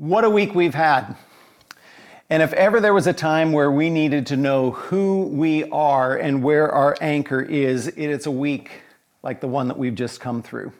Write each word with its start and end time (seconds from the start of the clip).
What 0.00 0.24
a 0.24 0.30
week 0.30 0.54
we've 0.54 0.72
had. 0.72 1.14
And 2.30 2.42
if 2.42 2.54
ever 2.54 2.80
there 2.80 2.94
was 2.94 3.06
a 3.06 3.12
time 3.12 3.52
where 3.52 3.70
we 3.70 3.90
needed 3.90 4.28
to 4.28 4.36
know 4.38 4.70
who 4.70 5.24
we 5.24 5.64
are 5.64 6.16
and 6.16 6.42
where 6.42 6.72
our 6.72 6.96
anchor 7.02 7.42
is, 7.42 7.86
it's 7.88 8.24
a 8.24 8.30
week 8.30 8.70
like 9.22 9.42
the 9.42 9.46
one 9.46 9.68
that 9.68 9.76
we've 9.76 9.94
just 9.94 10.18
come 10.18 10.42
through. 10.42 10.72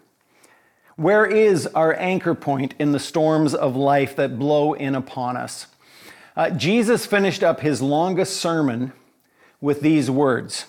Where 0.97 1.27
is 1.27 1.67
our 1.67 1.93
anchor 1.99 2.35
point 2.35 2.73
in 2.79 2.93
the 2.93 2.99
storms 2.99 3.55
of 3.55 3.77
life 3.77 4.17
that 4.17 4.39
blow 4.39 4.73
in 4.73 4.95
upon 4.95 5.37
us? 5.37 5.67
Uh, 6.35 6.49
Jesus 6.49 7.05
finished 7.05 7.43
up 7.43 7.61
his 7.61 7.83
longest 7.83 8.39
sermon 8.39 8.95
with 9.61 9.83
these 9.83 10.11
words 10.11 10.65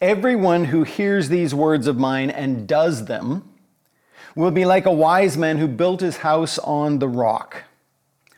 Everyone 0.00 0.64
who 0.64 0.82
hears 0.82 1.28
these 1.28 1.54
words 1.54 1.86
of 1.86 1.96
mine 1.96 2.30
and 2.30 2.66
does 2.66 3.04
them 3.04 3.48
will 4.34 4.50
be 4.50 4.64
like 4.64 4.86
a 4.86 4.92
wise 4.92 5.36
man 5.36 5.58
who 5.58 5.68
built 5.68 6.00
his 6.00 6.16
house 6.16 6.58
on 6.58 6.98
the 6.98 7.08
rock. 7.08 7.64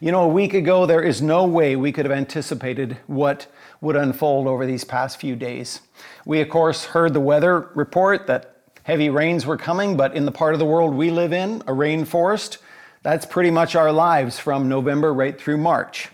You 0.00 0.12
know, 0.12 0.22
a 0.22 0.28
week 0.28 0.54
ago, 0.54 0.86
there 0.86 1.02
is 1.02 1.22
no 1.22 1.44
way 1.44 1.76
we 1.76 1.92
could 1.92 2.04
have 2.04 2.16
anticipated 2.16 2.98
what 3.06 3.46
would 3.80 3.96
unfold 3.96 4.46
over 4.46 4.66
these 4.66 4.84
past 4.84 5.20
few 5.20 5.36
days. 5.36 5.80
We, 6.24 6.40
of 6.40 6.48
course, 6.48 6.86
heard 6.86 7.12
the 7.12 7.20
weather 7.20 7.70
report 7.74 8.26
that 8.26 8.56
heavy 8.82 9.10
rains 9.10 9.46
were 9.46 9.56
coming, 9.56 9.96
but 9.96 10.14
in 10.14 10.24
the 10.24 10.32
part 10.32 10.54
of 10.54 10.58
the 10.58 10.66
world 10.66 10.94
we 10.94 11.10
live 11.10 11.32
in, 11.32 11.62
a 11.62 11.72
rainforest, 11.72 12.58
that's 13.02 13.26
pretty 13.26 13.50
much 13.50 13.74
our 13.76 13.92
lives 13.92 14.38
from 14.38 14.68
November 14.68 15.12
right 15.12 15.40
through 15.40 15.58
March. 15.58 16.08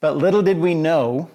But 0.00 0.16
little 0.16 0.42
did 0.42 0.58
we 0.58 0.74
know 0.74 1.30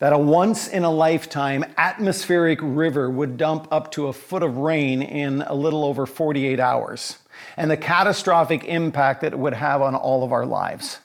that 0.00 0.12
a 0.12 0.18
once 0.18 0.66
in 0.66 0.82
a 0.82 0.90
lifetime 0.90 1.64
atmospheric 1.76 2.58
river 2.62 3.10
would 3.10 3.36
dump 3.36 3.68
up 3.70 3.92
to 3.92 4.08
a 4.08 4.12
foot 4.12 4.42
of 4.42 4.56
rain 4.56 5.02
in 5.02 5.42
a 5.42 5.54
little 5.54 5.84
over 5.84 6.06
48 6.06 6.58
hours, 6.58 7.18
and 7.56 7.70
the 7.70 7.76
catastrophic 7.76 8.64
impact 8.64 9.20
that 9.20 9.32
it 9.32 9.38
would 9.38 9.54
have 9.54 9.82
on 9.82 9.94
all 9.94 10.24
of 10.24 10.32
our 10.32 10.46
lives. 10.46 10.98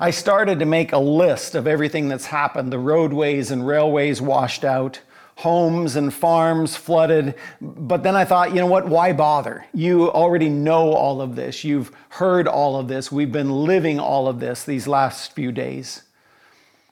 I 0.00 0.10
started 0.10 0.58
to 0.58 0.66
make 0.66 0.92
a 0.92 0.98
list 0.98 1.54
of 1.54 1.66
everything 1.66 2.08
that's 2.08 2.26
happened 2.26 2.72
the 2.72 2.78
roadways 2.78 3.50
and 3.50 3.64
railways 3.64 4.20
washed 4.20 4.64
out, 4.64 5.00
homes 5.36 5.94
and 5.96 6.12
farms 6.12 6.76
flooded. 6.76 7.34
But 7.60 8.02
then 8.02 8.16
I 8.16 8.24
thought, 8.24 8.50
you 8.50 8.56
know 8.56 8.66
what? 8.66 8.88
Why 8.88 9.12
bother? 9.12 9.64
You 9.72 10.10
already 10.10 10.48
know 10.48 10.92
all 10.92 11.20
of 11.20 11.36
this. 11.36 11.62
You've 11.62 11.92
heard 12.08 12.48
all 12.48 12.76
of 12.76 12.88
this. 12.88 13.12
We've 13.12 13.30
been 13.30 13.50
living 13.50 14.00
all 14.00 14.26
of 14.26 14.40
this 14.40 14.64
these 14.64 14.88
last 14.88 15.34
few 15.34 15.52
days. 15.52 16.02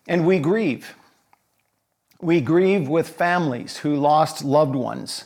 And 0.07 0.27
we 0.27 0.39
grieve. 0.39 0.95
We 2.21 2.41
grieve 2.41 2.89
with 2.89 3.09
families 3.09 3.79
who 3.79 3.97
lost 3.97 4.45
loved 4.45 4.75
ones 4.75 5.25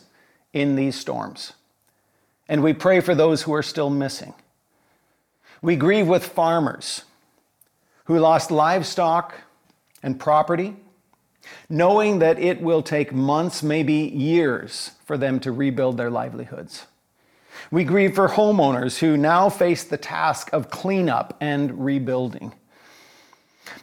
in 0.53 0.77
these 0.77 0.95
storms. 0.95 1.53
And 2.49 2.63
we 2.63 2.73
pray 2.73 3.01
for 3.01 3.15
those 3.15 3.43
who 3.43 3.55
are 3.55 3.63
still 3.63 3.91
missing. 3.91 4.35
We 5.63 5.77
grieve 5.77 6.07
with 6.07 6.25
farmers 6.25 7.05
who 8.05 8.19
lost 8.19 8.51
livestock 8.51 9.35
and 10.03 10.21
property, 10.21 10.77
knowing 11.69 12.19
that 12.19 12.39
it 12.39 12.61
will 12.61 12.83
take 12.83 13.13
months, 13.13 13.63
maybe 13.63 13.95
years, 13.95 14.91
for 15.07 15.17
them 15.17 15.41
to 15.41 15.53
rebuild 15.53 15.97
their 15.97 16.11
livelihoods. 16.11 16.87
We 17.71 17.85
grieve 17.85 18.15
for 18.15 18.29
homeowners 18.29 18.99
who 18.99 19.17
now 19.17 19.49
face 19.49 19.85
the 19.85 19.97
task 19.97 20.53
of 20.53 20.71
cleanup 20.71 21.37
and 21.41 21.85
rebuilding. 21.85 22.53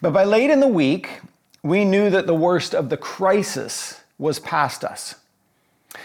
But 0.01 0.13
by 0.13 0.23
late 0.23 0.50
in 0.50 0.59
the 0.59 0.67
week, 0.67 1.21
we 1.63 1.85
knew 1.85 2.09
that 2.09 2.27
the 2.27 2.35
worst 2.35 2.75
of 2.75 2.89
the 2.89 2.97
crisis 2.97 4.01
was 4.17 4.39
past 4.39 4.83
us. 4.83 5.16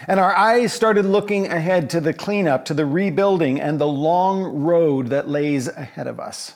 And 0.07 0.19
our 0.19 0.35
eyes 0.35 0.73
started 0.73 1.05
looking 1.05 1.47
ahead 1.47 1.89
to 1.91 2.01
the 2.01 2.13
cleanup, 2.13 2.65
to 2.65 2.73
the 2.73 2.85
rebuilding, 2.85 3.59
and 3.59 3.79
the 3.79 3.87
long 3.87 4.63
road 4.63 5.07
that 5.07 5.29
lays 5.29 5.67
ahead 5.67 6.07
of 6.07 6.19
us. 6.19 6.55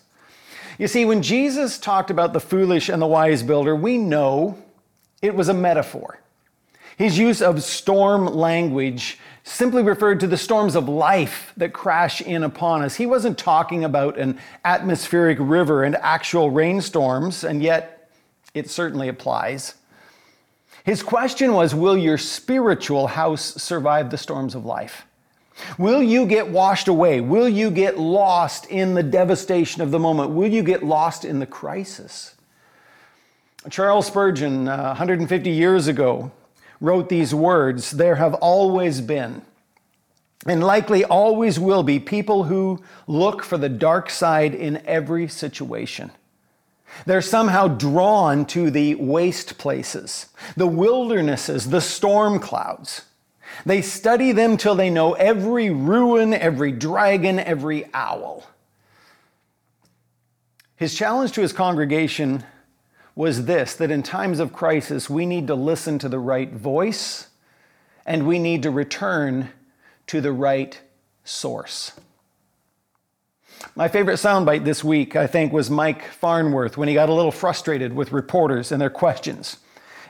You 0.78 0.88
see, 0.88 1.06
when 1.06 1.22
Jesus 1.22 1.78
talked 1.78 2.10
about 2.10 2.34
the 2.34 2.40
foolish 2.40 2.90
and 2.90 3.02
the 3.02 3.08
wise 3.08 3.44
builder, 3.44 3.76
we 3.76 3.98
know 3.98 4.58
it 5.22 5.36
was 5.36 5.50
a 5.50 5.54
metaphor. 5.54 6.20
His 6.98 7.18
use 7.18 7.42
of 7.42 7.64
storm 7.64 8.26
language 8.26 9.18
simply 9.44 9.82
referred 9.82 10.20
to 10.20 10.28
the 10.28 10.38
storms 10.38 10.76
of 10.76 10.88
life 10.88 11.52
that 11.58 11.74
crash 11.74 12.22
in 12.22 12.44
upon 12.44 12.84
us. 12.84 12.96
He 12.96 13.06
wasn't 13.06 13.38
talking 13.38 13.84
about 13.84 14.18
an 14.18 14.40
atmospheric 14.64 15.38
river 15.40 15.84
and 15.84 15.96
actual 15.96 16.52
rainstorms, 16.52 17.44
and 17.44 17.64
yet 17.64 18.12
it 18.54 18.70
certainly 18.70 19.08
applies. 19.08 19.76
His 20.84 21.04
question 21.04 21.54
was 21.54 21.76
Will 21.76 21.98
your 21.98 22.18
spiritual 22.18 23.08
house 23.08 23.62
survive 23.62 24.10
the 24.10 24.18
storms 24.18 24.56
of 24.56 24.66
life? 24.66 25.06
Will 25.78 26.02
you 26.02 26.26
get 26.26 26.50
washed 26.50 26.88
away? 26.88 27.22
Will 27.22 27.50
you 27.50 27.70
get 27.70 28.00
lost 28.00 28.66
in 28.68 28.94
the 28.94 29.04
devastation 29.04 29.82
of 29.82 29.92
the 29.92 30.00
moment? 30.00 30.32
Will 30.32 30.50
you 30.50 30.64
get 30.64 30.84
lost 30.84 31.26
in 31.26 31.40
the 31.40 31.46
crisis? 31.46 32.36
Charles 33.70 34.08
Spurgeon, 34.08 34.68
uh, 34.68 34.88
150 34.88 35.52
years 35.52 35.88
ago, 35.88 36.32
wrote 36.80 37.10
these 37.10 37.34
words 37.34 37.92
There 37.92 38.16
have 38.16 38.34
always 38.36 39.02
been, 39.02 39.44
and 40.48 40.64
likely 40.64 41.06
always 41.06 41.60
will 41.60 41.84
be, 41.84 42.00
people 42.00 42.46
who 42.46 42.82
look 43.06 43.44
for 43.44 43.58
the 43.58 43.70
dark 43.70 44.10
side 44.10 44.56
in 44.56 44.82
every 44.88 45.28
situation. 45.28 46.10
They're 47.06 47.22
somehow 47.22 47.68
drawn 47.68 48.46
to 48.48 48.70
the 48.70 48.96
waste 48.96 49.58
places, 49.58 50.28
the 50.56 50.68
wildernesses, 50.68 51.70
the 51.70 51.82
storm 51.82 52.40
clouds. 52.40 53.04
They 53.66 53.82
study 53.82 54.32
them 54.32 54.58
till 54.58 54.76
they 54.76 54.90
know 54.90 55.14
every 55.14 55.70
ruin, 55.70 56.34
every 56.34 56.72
dragon, 56.72 57.40
every 57.40 57.86
owl. 57.94 58.46
His 60.76 60.96
challenge 60.96 61.34
to 61.34 61.42
his 61.42 61.54
congregation 61.54 62.44
was 63.16 63.46
this 63.46 63.76
that 63.76 63.92
in 63.92 64.04
times 64.04 64.40
of 64.40 64.54
crisis, 64.54 65.10
we 65.10 65.26
need 65.26 65.48
to 65.48 65.56
listen 65.56 66.00
to 66.00 66.10
the 66.10 66.20
right 66.20 66.52
voice 66.52 67.28
and 68.06 68.26
we 68.26 68.40
need 68.40 68.64
to 68.64 68.72
return 68.72 69.50
to 70.08 70.22
the 70.22 70.32
right 70.32 70.82
source. 71.24 71.92
My 73.76 73.88
favorite 73.88 74.16
soundbite 74.16 74.64
this 74.64 74.84
week, 74.84 75.16
I 75.16 75.28
think, 75.28 75.54
was 75.54 75.70
Mike 75.70 76.04
Farnworth 76.06 76.78
when 76.78 76.88
he 76.88 76.94
got 76.94 77.10
a 77.10 77.14
little 77.14 77.32
frustrated 77.32 77.94
with 77.94 78.12
reporters 78.12 78.72
and 78.72 78.82
their 78.82 78.90
questions, 78.90 79.58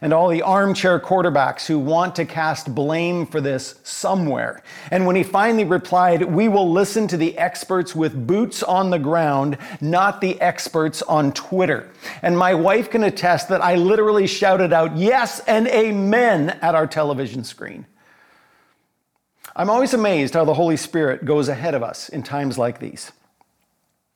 and 0.02 0.14
all 0.14 0.30
the 0.30 0.42
armchair 0.42 1.00
quarterbacks 1.00 1.68
who 1.68 1.78
want 1.78 2.16
to 2.16 2.26
cast 2.26 2.74
blame 2.74 3.26
for 3.26 3.40
this 3.40 3.80
somewhere. 3.84 4.64
And 4.90 5.06
when 5.06 5.16
he 5.16 5.24
finally 5.24 5.64
replied, 5.64 6.24
We 6.24 6.48
will 6.48 6.72
listen 6.72 7.08
to 7.10 7.18
the 7.18 7.38
experts 7.38 7.96
with 7.96 8.26
boots 8.26 8.64
on 8.64 8.90
the 8.90 9.00
ground, 9.00 9.58
not 9.80 10.22
the 10.22 10.42
experts 10.42 11.02
on 11.04 11.32
Twitter. 11.34 11.90
And 12.24 12.38
my 12.38 12.56
wife 12.56 12.90
can 12.90 13.04
attest 13.04 13.50
that 13.50 13.62
I 13.62 13.76
literally 13.76 14.28
shouted 14.28 14.74
out, 14.74 14.98
Yes 14.98 15.40
and 15.42 15.68
amen 15.68 16.50
at 16.62 16.74
our 16.74 16.88
television 16.88 17.44
screen. 17.44 17.86
I'm 19.56 19.70
always 19.70 19.94
amazed 19.94 20.34
how 20.34 20.46
the 20.46 20.54
Holy 20.54 20.78
Spirit 20.78 21.26
goes 21.26 21.48
ahead 21.48 21.76
of 21.76 21.84
us 21.84 22.10
in 22.10 22.24
times 22.24 22.58
like 22.58 22.80
these. 22.80 23.12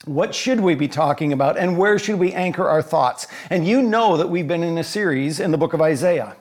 What 0.06 0.36
should 0.36 0.60
we 0.60 0.76
be 0.76 0.88
talking 0.88 1.34
about 1.34 1.58
and 1.58 1.78
where 1.78 1.98
should 1.98 2.20
we 2.20 2.32
anchor 2.32 2.68
our 2.68 2.84
thoughts? 2.84 3.28
And 3.50 3.68
you 3.68 3.82
know 3.82 4.18
that 4.18 4.30
we've 4.30 4.48
been 4.48 4.64
in 4.64 4.78
a 4.78 4.84
series 4.84 5.40
in 5.40 5.50
the 5.50 5.58
book 5.58 5.74
of 5.74 5.82
Isaiah. 5.82 6.36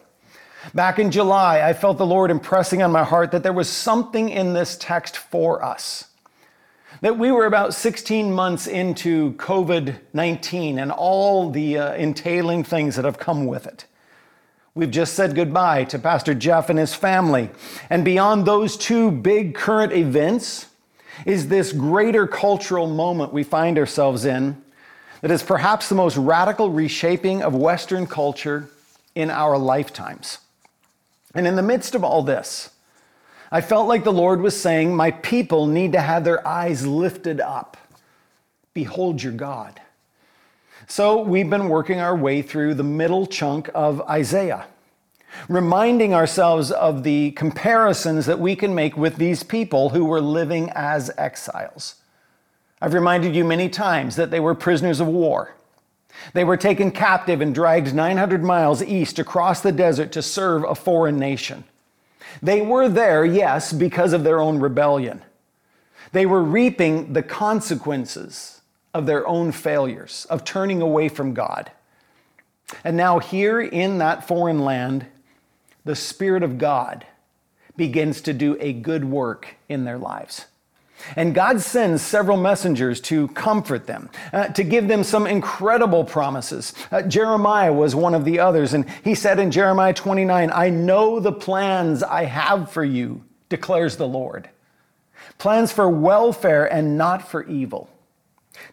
Back 0.74 0.98
in 0.98 1.10
July, 1.10 1.66
I 1.66 1.72
felt 1.72 1.96
the 1.96 2.06
Lord 2.06 2.30
impressing 2.30 2.82
on 2.82 2.92
my 2.92 3.04
heart 3.04 3.30
that 3.32 3.42
there 3.42 3.52
was 3.54 3.68
something 3.68 4.28
in 4.28 4.52
this 4.52 4.76
text 4.76 5.16
for 5.16 5.62
us. 5.64 6.08
That 7.00 7.18
we 7.18 7.32
were 7.32 7.46
about 7.46 7.74
16 7.74 8.32
months 8.32 8.66
into 8.66 9.32
COVID 9.34 9.96
19 10.12 10.78
and 10.78 10.92
all 10.92 11.50
the 11.50 11.78
uh, 11.78 11.94
entailing 11.94 12.64
things 12.64 12.96
that 12.96 13.04
have 13.04 13.18
come 13.18 13.46
with 13.46 13.66
it. 13.66 13.86
We've 14.74 14.90
just 14.90 15.14
said 15.14 15.34
goodbye 15.34 15.84
to 15.84 15.98
Pastor 15.98 16.34
Jeff 16.34 16.68
and 16.68 16.78
his 16.78 16.94
family. 16.94 17.50
And 17.88 18.04
beyond 18.04 18.44
those 18.44 18.76
two 18.76 19.10
big 19.10 19.54
current 19.54 19.92
events, 19.92 20.66
is 21.26 21.48
this 21.48 21.72
greater 21.72 22.26
cultural 22.26 22.86
moment 22.86 23.32
we 23.32 23.44
find 23.44 23.78
ourselves 23.78 24.24
in 24.24 24.62
that 25.20 25.30
is 25.30 25.42
perhaps 25.42 25.88
the 25.88 25.94
most 25.94 26.16
radical 26.16 26.70
reshaping 26.70 27.42
of 27.42 27.54
Western 27.54 28.06
culture 28.06 28.68
in 29.14 29.30
our 29.30 29.56
lifetimes. 29.56 30.38
And 31.34 31.46
in 31.46 31.56
the 31.56 31.62
midst 31.62 31.94
of 31.94 32.04
all 32.04 32.22
this, 32.22 32.70
I 33.50 33.60
felt 33.60 33.88
like 33.88 34.04
the 34.04 34.12
Lord 34.12 34.40
was 34.40 34.60
saying, 34.60 34.94
My 34.94 35.12
people 35.12 35.66
need 35.66 35.92
to 35.92 36.00
have 36.00 36.24
their 36.24 36.46
eyes 36.46 36.86
lifted 36.86 37.40
up 37.40 37.76
Behold 38.74 39.22
your 39.22 39.32
God. 39.32 39.80
So 40.88 41.22
we've 41.22 41.48
been 41.48 41.68
working 41.68 42.00
our 42.00 42.16
way 42.16 42.42
through 42.42 42.74
the 42.74 42.82
middle 42.82 43.24
chunk 43.24 43.70
of 43.72 44.02
Isaiah, 44.02 44.66
reminding 45.48 46.14
ourselves 46.14 46.70
of 46.70 47.02
the 47.02 47.32
comparisons 47.32 48.26
that 48.26 48.40
we 48.40 48.56
can 48.56 48.74
make 48.74 48.96
with 48.96 49.16
these 49.16 49.42
people 49.42 49.90
who 49.90 50.04
were 50.04 50.20
living 50.20 50.70
as 50.74 51.10
exiles. 51.16 51.96
I've 52.80 52.94
reminded 52.94 53.34
you 53.34 53.44
many 53.44 53.68
times 53.68 54.16
that 54.16 54.30
they 54.30 54.40
were 54.40 54.54
prisoners 54.54 55.00
of 55.00 55.06
war. 55.06 55.54
They 56.32 56.44
were 56.44 56.56
taken 56.56 56.90
captive 56.90 57.40
and 57.40 57.54
dragged 57.54 57.94
900 57.94 58.42
miles 58.42 58.82
east 58.82 59.18
across 59.18 59.60
the 59.60 59.72
desert 59.72 60.12
to 60.12 60.22
serve 60.22 60.64
a 60.64 60.74
foreign 60.74 61.18
nation. 61.18 61.64
They 62.42 62.60
were 62.60 62.88
there, 62.88 63.24
yes, 63.24 63.72
because 63.72 64.12
of 64.12 64.24
their 64.24 64.40
own 64.40 64.58
rebellion. 64.58 65.22
They 66.12 66.26
were 66.26 66.42
reaping 66.42 67.12
the 67.12 67.22
consequences 67.22 68.60
of 68.92 69.06
their 69.06 69.26
own 69.26 69.50
failures, 69.50 70.26
of 70.30 70.44
turning 70.44 70.80
away 70.80 71.08
from 71.08 71.34
God. 71.34 71.72
And 72.84 72.96
now, 72.96 73.18
here 73.18 73.60
in 73.60 73.98
that 73.98 74.26
foreign 74.26 74.60
land, 74.60 75.06
the 75.84 75.96
Spirit 75.96 76.42
of 76.42 76.58
God 76.58 77.06
begins 77.76 78.20
to 78.22 78.32
do 78.32 78.56
a 78.60 78.72
good 78.72 79.04
work 79.04 79.56
in 79.68 79.84
their 79.84 79.98
lives. 79.98 80.46
And 81.16 81.34
God 81.34 81.60
sends 81.60 82.02
several 82.02 82.36
messengers 82.36 83.00
to 83.02 83.28
comfort 83.28 83.86
them, 83.86 84.08
uh, 84.32 84.48
to 84.48 84.64
give 84.64 84.88
them 84.88 85.04
some 85.04 85.26
incredible 85.26 86.04
promises. 86.04 86.72
Uh, 86.90 87.02
Jeremiah 87.02 87.72
was 87.72 87.94
one 87.94 88.14
of 88.14 88.24
the 88.24 88.38
others, 88.38 88.72
and 88.74 88.88
he 89.02 89.14
said 89.14 89.38
in 89.38 89.50
Jeremiah 89.50 89.92
29, 89.92 90.50
I 90.52 90.70
know 90.70 91.20
the 91.20 91.32
plans 91.32 92.02
I 92.02 92.24
have 92.24 92.70
for 92.70 92.84
you, 92.84 93.22
declares 93.48 93.96
the 93.96 94.08
Lord. 94.08 94.48
Plans 95.38 95.72
for 95.72 95.88
welfare 95.88 96.72
and 96.72 96.96
not 96.96 97.28
for 97.28 97.44
evil, 97.44 97.90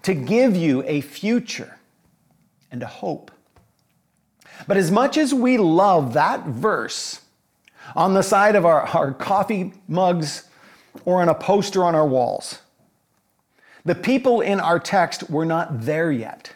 to 0.03 0.13
give 0.13 0.55
you 0.55 0.83
a 0.85 1.01
future 1.01 1.79
and 2.71 2.81
a 2.83 2.87
hope. 2.87 3.31
But 4.67 4.77
as 4.77 4.91
much 4.91 5.17
as 5.17 5.33
we 5.33 5.57
love 5.57 6.13
that 6.13 6.45
verse 6.45 7.21
on 7.95 8.13
the 8.13 8.21
side 8.21 8.55
of 8.55 8.65
our, 8.65 8.81
our 8.81 9.13
coffee 9.13 9.73
mugs, 9.87 10.47
or 11.05 11.21
on 11.21 11.29
a 11.29 11.35
poster 11.35 11.83
on 11.83 11.95
our 11.95 12.05
walls. 12.05 12.59
The 13.85 13.95
people 13.95 14.41
in 14.41 14.59
our 14.59 14.79
text 14.79 15.29
were 15.29 15.45
not 15.45 15.81
there 15.81 16.11
yet. 16.11 16.51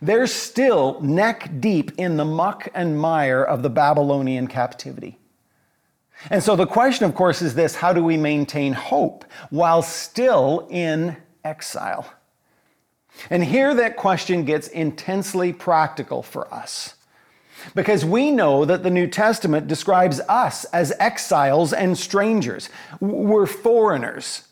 They're 0.00 0.26
still 0.26 1.00
neck 1.00 1.50
deep 1.60 1.92
in 1.98 2.16
the 2.16 2.24
muck 2.24 2.68
and 2.74 2.98
mire 2.98 3.42
of 3.42 3.62
the 3.62 3.70
Babylonian 3.70 4.46
captivity. 4.46 5.18
And 6.30 6.42
so 6.42 6.54
the 6.54 6.66
question, 6.66 7.04
of 7.04 7.14
course, 7.14 7.42
is 7.42 7.54
this 7.54 7.74
how 7.74 7.92
do 7.92 8.02
we 8.02 8.16
maintain 8.16 8.72
hope 8.72 9.24
while 9.50 9.82
still 9.82 10.68
in 10.70 11.16
exile? 11.44 12.06
And 13.30 13.44
here 13.44 13.74
that 13.74 13.96
question 13.96 14.44
gets 14.44 14.68
intensely 14.68 15.52
practical 15.52 16.22
for 16.22 16.52
us. 16.52 16.94
Because 17.74 18.04
we 18.04 18.30
know 18.30 18.64
that 18.64 18.82
the 18.82 18.90
New 18.90 19.06
Testament 19.06 19.68
describes 19.68 20.20
us 20.28 20.64
as 20.66 20.92
exiles 20.98 21.72
and 21.72 21.96
strangers. 21.96 22.68
We're 23.00 23.46
foreigners, 23.46 24.48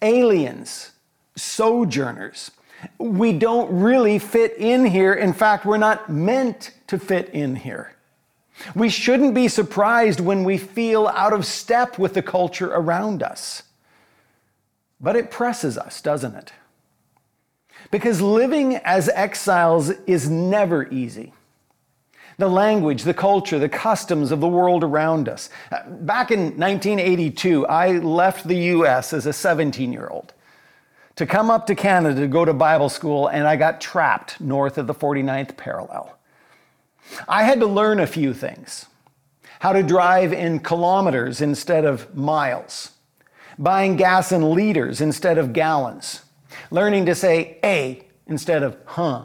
aliens, 0.00 0.92
sojourners. 1.36 2.52
We 2.98 3.32
don't 3.32 3.80
really 3.80 4.18
fit 4.18 4.56
in 4.58 4.84
here. 4.84 5.12
In 5.12 5.32
fact, 5.32 5.64
we're 5.64 5.76
not 5.76 6.08
meant 6.08 6.72
to 6.88 6.98
fit 6.98 7.30
in 7.30 7.56
here. 7.56 7.94
We 8.74 8.90
shouldn't 8.90 9.34
be 9.34 9.48
surprised 9.48 10.20
when 10.20 10.44
we 10.44 10.58
feel 10.58 11.08
out 11.08 11.32
of 11.32 11.46
step 11.46 11.98
with 11.98 12.14
the 12.14 12.22
culture 12.22 12.72
around 12.72 13.22
us. 13.22 13.62
But 15.00 15.16
it 15.16 15.30
presses 15.30 15.76
us, 15.76 16.00
doesn't 16.00 16.34
it? 16.34 16.52
Because 17.92 18.22
living 18.22 18.76
as 18.76 19.10
exiles 19.10 19.90
is 20.06 20.28
never 20.28 20.88
easy. 20.88 21.34
The 22.38 22.48
language, 22.48 23.02
the 23.02 23.14
culture, 23.14 23.58
the 23.58 23.68
customs 23.68 24.32
of 24.32 24.40
the 24.40 24.48
world 24.48 24.82
around 24.82 25.28
us. 25.28 25.50
Uh, 25.70 25.82
back 25.86 26.30
in 26.30 26.58
1982, 26.58 27.66
I 27.66 27.98
left 27.98 28.48
the 28.48 28.56
US 28.56 29.12
as 29.12 29.26
a 29.26 29.32
17 29.32 29.92
year 29.92 30.08
old 30.08 30.32
to 31.16 31.26
come 31.26 31.50
up 31.50 31.66
to 31.66 31.74
Canada 31.74 32.22
to 32.22 32.26
go 32.26 32.46
to 32.46 32.54
Bible 32.54 32.88
school, 32.88 33.28
and 33.28 33.46
I 33.46 33.56
got 33.56 33.78
trapped 33.78 34.40
north 34.40 34.78
of 34.78 34.86
the 34.86 34.94
49th 34.94 35.58
parallel. 35.58 36.16
I 37.28 37.42
had 37.42 37.60
to 37.60 37.66
learn 37.66 38.00
a 38.00 38.06
few 38.06 38.32
things. 38.32 38.86
How 39.60 39.74
to 39.74 39.82
drive 39.82 40.32
in 40.32 40.60
kilometers 40.60 41.42
instead 41.42 41.84
of 41.84 42.16
miles, 42.16 42.92
buying 43.58 43.96
gas 43.96 44.32
in 44.32 44.54
liters 44.54 45.02
instead 45.02 45.36
of 45.36 45.52
gallons, 45.52 46.22
learning 46.70 47.06
to 47.06 47.14
say 47.14 47.58
a 47.64 48.04
instead 48.26 48.62
of 48.62 48.76
huh 48.84 49.24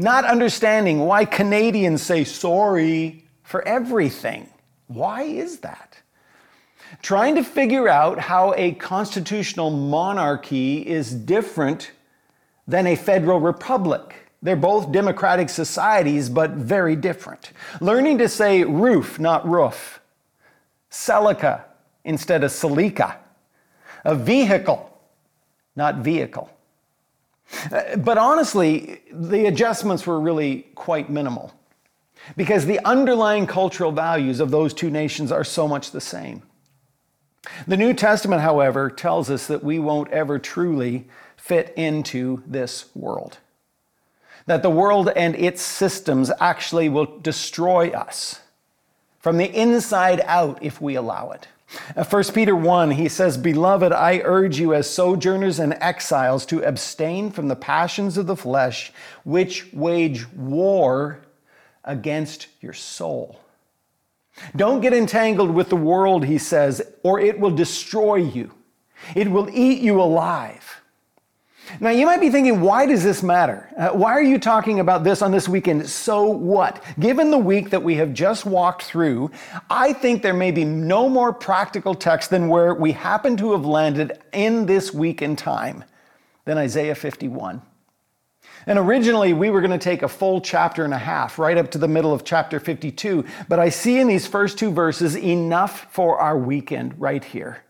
not 0.00 0.24
understanding 0.24 1.00
why 1.00 1.26
Canadians 1.26 2.00
say 2.02 2.24
sorry 2.24 3.24
for 3.42 3.66
everything. 3.68 4.48
Why 4.86 5.22
is 5.22 5.58
that? 5.58 5.98
Trying 7.02 7.34
to 7.34 7.44
figure 7.44 7.86
out 7.86 8.18
how 8.18 8.54
a 8.56 8.72
constitutional 8.72 9.70
monarchy 9.70 10.86
is 10.86 11.12
different 11.14 11.92
than 12.66 12.86
a 12.86 12.96
federal 12.96 13.40
republic. 13.40 14.14
They're 14.42 14.56
both 14.56 14.90
democratic 14.90 15.50
societies, 15.50 16.30
but 16.30 16.52
very 16.52 16.96
different. 16.96 17.52
Learning 17.82 18.16
to 18.18 18.28
say 18.28 18.64
roof, 18.64 19.20
not 19.20 19.46
roof. 19.46 20.00
Celica 20.90 21.64
instead 22.04 22.42
of 22.42 22.50
celica. 22.50 23.16
A 24.04 24.14
vehicle, 24.14 24.89
not 25.80 25.96
vehicle. 25.96 26.50
Uh, 27.72 27.96
but 27.96 28.18
honestly, 28.18 29.00
the 29.10 29.46
adjustments 29.46 30.06
were 30.06 30.20
really 30.20 30.66
quite 30.74 31.08
minimal 31.08 31.52
because 32.36 32.66
the 32.66 32.78
underlying 32.84 33.46
cultural 33.46 33.90
values 33.90 34.40
of 34.40 34.50
those 34.50 34.74
two 34.74 34.90
nations 34.90 35.32
are 35.32 35.42
so 35.42 35.66
much 35.66 35.90
the 35.90 36.00
same. 36.00 36.42
The 37.66 37.78
New 37.78 37.94
Testament, 37.94 38.42
however, 38.42 38.90
tells 38.90 39.30
us 39.30 39.46
that 39.46 39.64
we 39.64 39.78
won't 39.78 40.10
ever 40.10 40.38
truly 40.38 41.08
fit 41.38 41.72
into 41.76 42.42
this 42.46 42.94
world. 42.94 43.38
That 44.44 44.62
the 44.62 44.70
world 44.70 45.08
and 45.16 45.34
its 45.34 45.62
systems 45.62 46.30
actually 46.40 46.90
will 46.90 47.18
destroy 47.20 47.88
us 47.88 48.40
from 49.18 49.38
the 49.38 49.50
inside 49.58 50.20
out 50.26 50.62
if 50.62 50.82
we 50.82 50.94
allow 50.94 51.30
it. 51.30 51.48
1 51.94 52.24
Peter 52.34 52.56
1, 52.56 52.92
he 52.92 53.08
says, 53.08 53.38
Beloved, 53.38 53.92
I 53.92 54.20
urge 54.24 54.58
you 54.58 54.74
as 54.74 54.90
sojourners 54.90 55.58
and 55.58 55.74
exiles 55.74 56.44
to 56.46 56.64
abstain 56.64 57.30
from 57.30 57.48
the 57.48 57.56
passions 57.56 58.16
of 58.16 58.26
the 58.26 58.36
flesh, 58.36 58.92
which 59.24 59.72
wage 59.72 60.28
war 60.32 61.20
against 61.84 62.48
your 62.60 62.72
soul. 62.72 63.40
Don't 64.56 64.80
get 64.80 64.92
entangled 64.92 65.50
with 65.50 65.68
the 65.68 65.76
world, 65.76 66.24
he 66.24 66.38
says, 66.38 66.82
or 67.02 67.20
it 67.20 67.38
will 67.38 67.50
destroy 67.50 68.16
you. 68.16 68.52
It 69.14 69.30
will 69.30 69.48
eat 69.50 69.80
you 69.80 70.00
alive. 70.00 70.79
Now, 71.78 71.90
you 71.90 72.06
might 72.06 72.20
be 72.20 72.30
thinking, 72.30 72.60
why 72.60 72.86
does 72.86 73.04
this 73.04 73.22
matter? 73.22 73.68
Uh, 73.76 73.90
why 73.90 74.12
are 74.12 74.22
you 74.22 74.38
talking 74.38 74.80
about 74.80 75.04
this 75.04 75.22
on 75.22 75.30
this 75.30 75.48
weekend? 75.48 75.88
So 75.88 76.24
what? 76.24 76.82
Given 76.98 77.30
the 77.30 77.38
week 77.38 77.70
that 77.70 77.82
we 77.82 77.94
have 77.96 78.12
just 78.12 78.44
walked 78.44 78.82
through, 78.82 79.30
I 79.68 79.92
think 79.92 80.22
there 80.22 80.34
may 80.34 80.50
be 80.50 80.64
no 80.64 81.08
more 81.08 81.32
practical 81.32 81.94
text 81.94 82.30
than 82.30 82.48
where 82.48 82.74
we 82.74 82.92
happen 82.92 83.36
to 83.36 83.52
have 83.52 83.64
landed 83.64 84.18
in 84.32 84.66
this 84.66 84.92
week 84.92 85.22
in 85.22 85.36
time 85.36 85.84
than 86.44 86.58
Isaiah 86.58 86.94
51. 86.94 87.62
And 88.66 88.78
originally, 88.78 89.32
we 89.32 89.50
were 89.50 89.60
going 89.60 89.70
to 89.70 89.78
take 89.78 90.02
a 90.02 90.08
full 90.08 90.40
chapter 90.40 90.84
and 90.84 90.92
a 90.92 90.98
half, 90.98 91.38
right 91.38 91.56
up 91.56 91.70
to 91.70 91.78
the 91.78 91.88
middle 91.88 92.12
of 92.12 92.24
chapter 92.24 92.60
52. 92.60 93.24
But 93.48 93.58
I 93.58 93.68
see 93.68 93.98
in 93.98 94.06
these 94.06 94.26
first 94.26 94.58
two 94.58 94.70
verses 94.70 95.16
enough 95.16 95.86
for 95.92 96.18
our 96.18 96.36
weekend 96.36 97.00
right 97.00 97.24
here. 97.24 97.64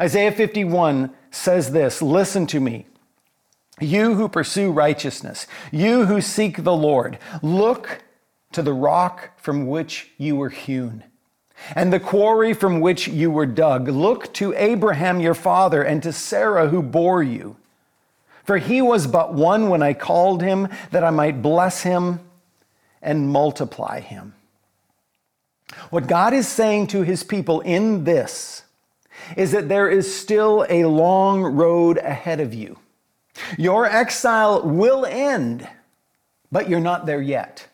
Isaiah 0.00 0.32
51 0.32 1.10
says 1.30 1.72
this 1.72 2.02
Listen 2.02 2.46
to 2.48 2.60
me. 2.60 2.86
You 3.80 4.14
who 4.14 4.28
pursue 4.28 4.70
righteousness, 4.70 5.46
you 5.70 6.06
who 6.06 6.20
seek 6.20 6.64
the 6.64 6.76
Lord, 6.76 7.18
look 7.42 8.02
to 8.52 8.62
the 8.62 8.72
rock 8.72 9.38
from 9.38 9.66
which 9.66 10.10
you 10.18 10.36
were 10.36 10.50
hewn 10.50 11.04
and 11.74 11.92
the 11.92 12.00
quarry 12.00 12.54
from 12.54 12.80
which 12.80 13.08
you 13.08 13.30
were 13.30 13.46
dug. 13.46 13.88
Look 13.88 14.32
to 14.34 14.54
Abraham 14.54 15.20
your 15.20 15.34
father 15.34 15.82
and 15.82 16.02
to 16.02 16.12
Sarah 16.12 16.68
who 16.68 16.82
bore 16.82 17.22
you. 17.22 17.56
For 18.44 18.58
he 18.58 18.82
was 18.82 19.06
but 19.06 19.34
one 19.34 19.68
when 19.68 19.82
I 19.82 19.94
called 19.94 20.42
him, 20.42 20.68
that 20.90 21.04
I 21.04 21.10
might 21.10 21.42
bless 21.42 21.82
him 21.82 22.20
and 23.02 23.28
multiply 23.28 24.00
him. 24.00 24.34
What 25.90 26.08
God 26.08 26.32
is 26.32 26.48
saying 26.48 26.88
to 26.88 27.02
his 27.02 27.22
people 27.22 27.60
in 27.60 28.04
this 28.04 28.62
is 29.36 29.52
that 29.52 29.68
there 29.68 29.88
is 29.88 30.12
still 30.12 30.66
a 30.68 30.86
long 30.86 31.42
road 31.42 31.98
ahead 31.98 32.40
of 32.40 32.52
you. 32.52 32.78
Your 33.58 33.86
exile 33.86 34.62
will 34.62 35.06
end, 35.06 35.68
but 36.50 36.68
you're 36.68 36.80
not 36.80 37.06
there 37.06 37.22
yet. 37.22 37.68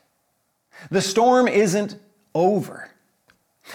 The 0.90 1.02
storm 1.02 1.48
isn't 1.48 1.98
over. 2.34 2.90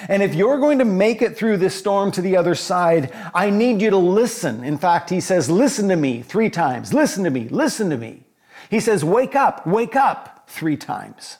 And 0.07 0.24
if 0.24 0.36
you're 0.36 0.60
going 0.60 0.79
to 0.79 0.86
make 0.86 1.21
it 1.21 1.38
through 1.38 1.57
this 1.57 1.75
storm 1.75 2.12
to 2.12 2.21
the 2.21 2.38
other 2.38 2.55
side, 2.55 3.12
I 3.33 3.50
need 3.50 3.81
you 3.81 3.89
to 3.89 3.98
listen. 3.98 4.63
In 4.63 4.77
fact, 4.77 5.10
he 5.10 5.19
says, 5.19 5.50
Listen 5.50 5.89
to 5.89 5.95
me 5.95 6.21
three 6.21 6.50
times. 6.50 6.93
Listen 6.93 7.24
to 7.25 7.29
me. 7.29 7.50
Listen 7.50 7.89
to 7.89 7.98
me. 7.98 8.24
He 8.69 8.79
says, 8.79 9.03
Wake 9.03 9.36
up, 9.36 9.67
wake 9.67 9.95
up 9.95 10.45
three 10.48 10.77
times. 10.77 11.38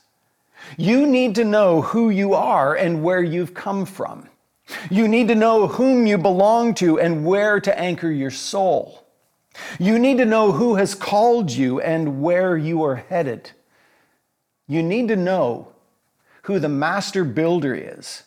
You 0.78 1.08
need 1.08 1.36
to 1.36 1.46
know 1.46 1.82
who 1.82 2.10
you 2.10 2.34
are 2.34 2.76
and 2.76 3.04
where 3.04 3.24
you've 3.24 3.54
come 3.54 3.86
from. 3.86 4.28
You 4.90 5.08
need 5.08 5.28
to 5.30 5.36
know 5.36 5.68
whom 5.68 6.06
you 6.06 6.18
belong 6.18 6.74
to 6.76 7.00
and 7.00 7.26
where 7.26 7.60
to 7.60 7.80
anchor 7.80 8.12
your 8.12 8.32
soul. 8.32 9.01
You 9.80 10.00
need 10.00 10.18
to 10.18 10.26
know 10.26 10.52
who 10.52 10.76
has 10.76 10.96
called 10.96 11.52
you 11.52 11.80
and 11.80 12.22
where 12.22 12.58
you 12.58 12.84
are 12.84 12.96
headed. 12.96 13.52
You 14.68 14.84
need 14.84 15.08
to 15.10 15.16
know 15.16 15.74
who 16.44 16.60
the 16.60 16.70
master 16.70 17.24
builder 17.24 17.74
is 17.76 18.24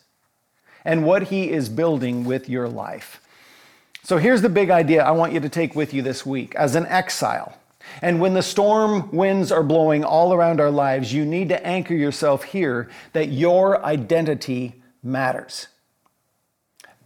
and 0.84 1.04
what 1.04 1.24
he 1.24 1.50
is 1.50 1.68
building 1.68 2.24
with 2.24 2.48
your 2.48 2.68
life. 2.68 3.20
So 4.02 4.18
here's 4.18 4.42
the 4.42 4.50
big 4.50 4.70
idea 4.70 5.02
I 5.02 5.12
want 5.12 5.32
you 5.32 5.40
to 5.40 5.48
take 5.48 5.74
with 5.74 5.94
you 5.94 6.02
this 6.02 6.26
week 6.26 6.54
as 6.54 6.74
an 6.74 6.86
exile. 6.86 7.56
And 8.02 8.20
when 8.20 8.34
the 8.34 8.42
storm 8.42 9.10
winds 9.12 9.52
are 9.52 9.62
blowing 9.62 10.04
all 10.04 10.32
around 10.32 10.60
our 10.60 10.70
lives, 10.70 11.12
you 11.12 11.24
need 11.24 11.48
to 11.50 11.66
anchor 11.66 11.94
yourself 11.94 12.44
here 12.44 12.90
that 13.12 13.28
your 13.28 13.84
identity 13.84 14.82
matters. 15.02 15.68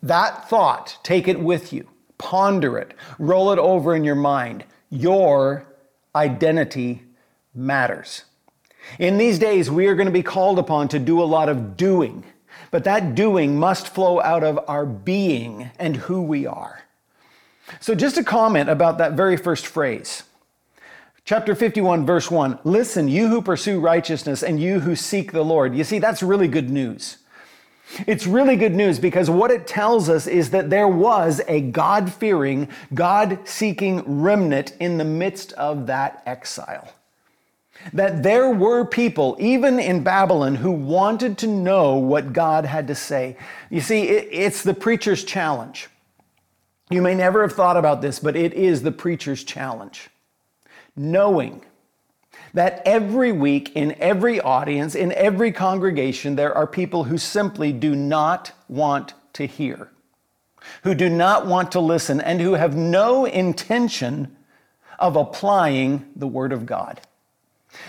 That 0.02 0.48
thought, 0.48 0.98
take 1.02 1.28
it 1.28 1.40
with 1.40 1.72
you, 1.72 1.88
ponder 2.18 2.78
it, 2.78 2.94
roll 3.18 3.52
it 3.52 3.58
over 3.58 3.94
in 3.94 4.04
your 4.04 4.14
mind. 4.14 4.64
Your 4.90 5.66
identity 6.14 7.02
matters. 7.54 8.24
In 8.98 9.18
these 9.18 9.38
days, 9.38 9.70
we 9.70 9.86
are 9.86 9.94
going 9.94 10.06
to 10.06 10.12
be 10.12 10.22
called 10.22 10.58
upon 10.58 10.88
to 10.88 10.98
do 10.98 11.22
a 11.22 11.24
lot 11.24 11.48
of 11.48 11.76
doing, 11.76 12.24
but 12.70 12.84
that 12.84 13.14
doing 13.14 13.58
must 13.58 13.88
flow 13.88 14.20
out 14.20 14.42
of 14.42 14.58
our 14.66 14.86
being 14.86 15.70
and 15.78 15.96
who 15.96 16.22
we 16.22 16.46
are. 16.46 16.84
So, 17.80 17.94
just 17.94 18.16
a 18.16 18.24
comment 18.24 18.70
about 18.70 18.96
that 18.98 19.12
very 19.12 19.36
first 19.36 19.66
phrase 19.66 20.22
Chapter 21.28 21.54
51, 21.54 22.06
verse 22.06 22.30
1 22.30 22.60
Listen, 22.64 23.06
you 23.06 23.28
who 23.28 23.42
pursue 23.42 23.80
righteousness 23.80 24.42
and 24.42 24.58
you 24.58 24.80
who 24.80 24.96
seek 24.96 25.32
the 25.32 25.44
Lord. 25.44 25.76
You 25.76 25.84
see, 25.84 25.98
that's 25.98 26.22
really 26.22 26.48
good 26.48 26.70
news. 26.70 27.18
It's 28.06 28.26
really 28.26 28.56
good 28.56 28.74
news 28.74 28.98
because 28.98 29.30
what 29.30 29.50
it 29.50 29.66
tells 29.66 30.08
us 30.08 30.26
is 30.26 30.50
that 30.50 30.70
there 30.70 30.88
was 30.88 31.40
a 31.48 31.60
God 31.60 32.12
fearing, 32.12 32.68
God 32.94 33.40
seeking 33.44 34.20
remnant 34.20 34.74
in 34.80 34.98
the 34.98 35.04
midst 35.04 35.52
of 35.54 35.86
that 35.86 36.22
exile. 36.26 36.92
That 37.92 38.22
there 38.22 38.50
were 38.50 38.84
people, 38.84 39.36
even 39.38 39.78
in 39.78 40.02
Babylon, 40.02 40.56
who 40.56 40.72
wanted 40.72 41.38
to 41.38 41.46
know 41.46 41.94
what 41.94 42.32
God 42.32 42.64
had 42.64 42.88
to 42.88 42.94
say. 42.94 43.36
You 43.70 43.80
see, 43.80 44.02
it's 44.02 44.62
the 44.62 44.74
preacher's 44.74 45.24
challenge. 45.24 45.88
You 46.90 47.02
may 47.02 47.14
never 47.14 47.42
have 47.42 47.52
thought 47.52 47.76
about 47.76 48.02
this, 48.02 48.18
but 48.18 48.36
it 48.36 48.52
is 48.54 48.82
the 48.82 48.92
preacher's 48.92 49.44
challenge 49.44 50.10
knowing 50.98 51.64
that 52.58 52.82
every 52.84 53.30
week 53.30 53.70
in 53.76 53.94
every 54.00 54.40
audience, 54.40 54.96
in 54.96 55.12
every 55.12 55.52
congregation, 55.52 56.34
there 56.34 56.52
are 56.52 56.66
people 56.66 57.04
who 57.04 57.16
simply 57.16 57.72
do 57.72 57.94
not 57.94 58.50
want 58.66 59.14
to 59.34 59.46
hear, 59.46 59.88
who 60.82 60.92
do 60.92 61.08
not 61.08 61.46
want 61.46 61.70
to 61.70 61.78
listen, 61.78 62.20
and 62.20 62.40
who 62.40 62.54
have 62.54 62.74
no 62.74 63.26
intention 63.26 64.36
of 64.98 65.14
applying 65.14 66.04
the 66.16 66.26
Word 66.26 66.52
of 66.52 66.66
God. 66.66 67.00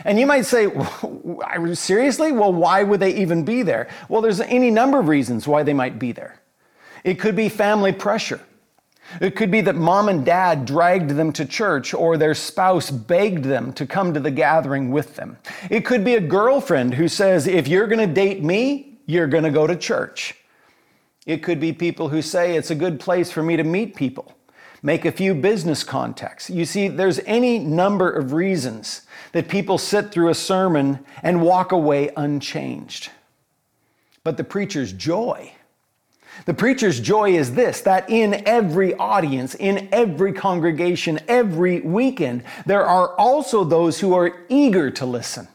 And 0.06 0.20
you 0.20 0.28
might 0.28 0.46
say, 0.46 0.70
seriously? 1.74 2.32
Well, 2.32 2.54
why 2.54 2.84
would 2.84 3.00
they 3.00 3.16
even 3.16 3.44
be 3.44 3.64
there? 3.64 3.90
Well, 4.08 4.22
there's 4.22 4.40
any 4.40 4.70
number 4.70 5.00
of 5.00 5.08
reasons 5.08 5.48
why 5.48 5.64
they 5.64 5.74
might 5.74 5.98
be 5.98 6.12
there. 6.12 6.40
It 7.04 7.16
could 7.16 7.36
be 7.36 7.50
family 7.50 7.92
pressure. 7.92 8.40
It 9.22 9.36
could 9.36 9.52
be 9.52 9.62
that 9.62 9.76
mom 9.76 10.10
and 10.10 10.26
dad 10.26 10.66
dragged 10.66 11.12
them 11.12 11.34
to 11.34 11.46
church 11.46 11.94
or 11.94 12.18
their 12.18 12.36
spouse 12.36 12.92
begged 12.92 13.46
them 13.46 13.74
to 13.74 13.86
come 13.86 14.14
to 14.14 14.20
the 14.20 14.32
gathering 14.32 14.92
with 14.92 15.16
them. 15.16 15.38
It 15.70 15.86
could 15.86 16.04
be 16.04 16.16
a 16.16 16.22
girlfriend 16.22 16.94
who 16.94 17.08
says, 17.08 17.48
if 17.48 17.68
you're 17.68 17.88
going 17.88 18.08
to 18.08 18.14
date 18.14 18.44
me, 18.44 19.00
you're 19.06 19.28
going 19.28 19.44
to 19.44 19.52
go 19.52 19.66
to 19.66 19.76
church. 19.76 20.36
It 21.26 21.44
could 21.44 21.60
be 21.60 21.74
people 21.74 22.10
who 22.10 22.22
say, 22.22 22.56
it's 22.56 22.72
a 22.72 22.76
good 22.76 23.00
place 23.00 23.32
for 23.32 23.44
me 23.44 23.58
to 23.58 23.64
meet 23.64 23.96
people, 23.96 24.34
make 24.82 25.06
a 25.06 25.12
few 25.12 25.34
business 25.34 25.84
contacts. 25.84 26.50
You 26.50 26.66
see, 26.66 26.88
there's 26.88 27.20
any 27.26 27.60
number 27.60 28.10
of 28.10 28.34
reasons 28.34 29.02
that 29.32 29.48
people 29.48 29.78
sit 29.78 30.12
through 30.12 30.30
a 30.30 30.36
sermon 30.36 31.06
and 31.24 31.42
walk 31.42 31.72
away 31.72 32.12
unchanged. 32.16 33.10
But 34.24 34.38
the 34.38 34.44
preacher's 34.44 34.94
joy 34.94 35.54
the 36.46 36.54
preacher's 36.54 37.00
joy 37.00 37.32
is 37.32 37.54
this 37.54 37.82
that 37.82 38.10
in 38.10 38.48
every 38.48 38.94
audience, 38.96 39.56
in 39.56 39.90
every 39.92 40.34
congregation, 40.34 41.20
every 41.28 41.82
weekend, 41.82 42.44
there 42.66 42.86
are 42.86 43.16
also 43.16 43.64
those 43.64 44.00
who 44.00 44.14
are 44.14 44.46
eager 44.50 44.90
to 44.92 45.06
listen, 45.06 45.48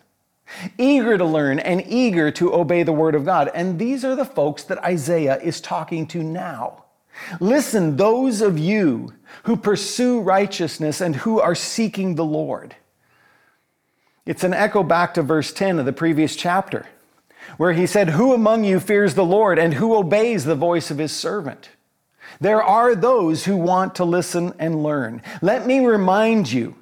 eager 0.78 1.16
to 1.16 1.24
learn, 1.24 1.58
and 1.58 1.84
eager 1.86 2.30
to 2.32 2.54
obey 2.54 2.82
the 2.82 2.92
word 2.92 3.14
of 3.14 3.24
God. 3.24 3.50
And 3.54 3.78
these 3.78 4.04
are 4.04 4.16
the 4.16 4.24
folks 4.24 4.64
that 4.64 4.84
Isaiah 4.84 5.40
is 5.40 5.60
talking 5.60 6.06
to 6.08 6.22
now. 6.22 6.84
Listen, 7.40 7.96
those 7.96 8.40
of 8.40 8.58
you 8.58 9.14
who 9.44 9.56
pursue 9.56 10.20
righteousness 10.20 11.00
and 11.00 11.16
who 11.16 11.40
are 11.40 11.54
seeking 11.54 12.14
the 12.14 12.24
Lord. 12.24 12.74
It's 14.26 14.42
an 14.42 14.54
echo 14.54 14.82
back 14.82 15.14
to 15.14 15.22
verse 15.22 15.52
10 15.52 15.78
of 15.78 15.86
the 15.86 15.92
previous 15.92 16.34
chapter 16.34 16.86
where 17.56 17.72
he 17.72 17.86
said, 17.86 18.10
Who 18.10 18.32
among 18.32 18.64
you 18.64 18.80
fears 18.80 19.14
the 19.14 19.24
Lord 19.24 19.58
and 19.58 19.74
who 19.74 19.94
obeys 19.94 20.44
the 20.44 20.54
voice 20.54 20.90
of 20.90 20.98
his 20.98 21.12
servant? 21.12 21.70
There 22.40 22.62
are 22.62 22.94
those 22.94 23.44
who 23.44 23.56
want 23.56 23.94
to 23.96 24.04
listen 24.04 24.54
and 24.58 24.82
learn. 24.82 25.22
Let 25.40 25.66
me 25.66 25.84
remind 25.84 26.50
you 26.50 26.76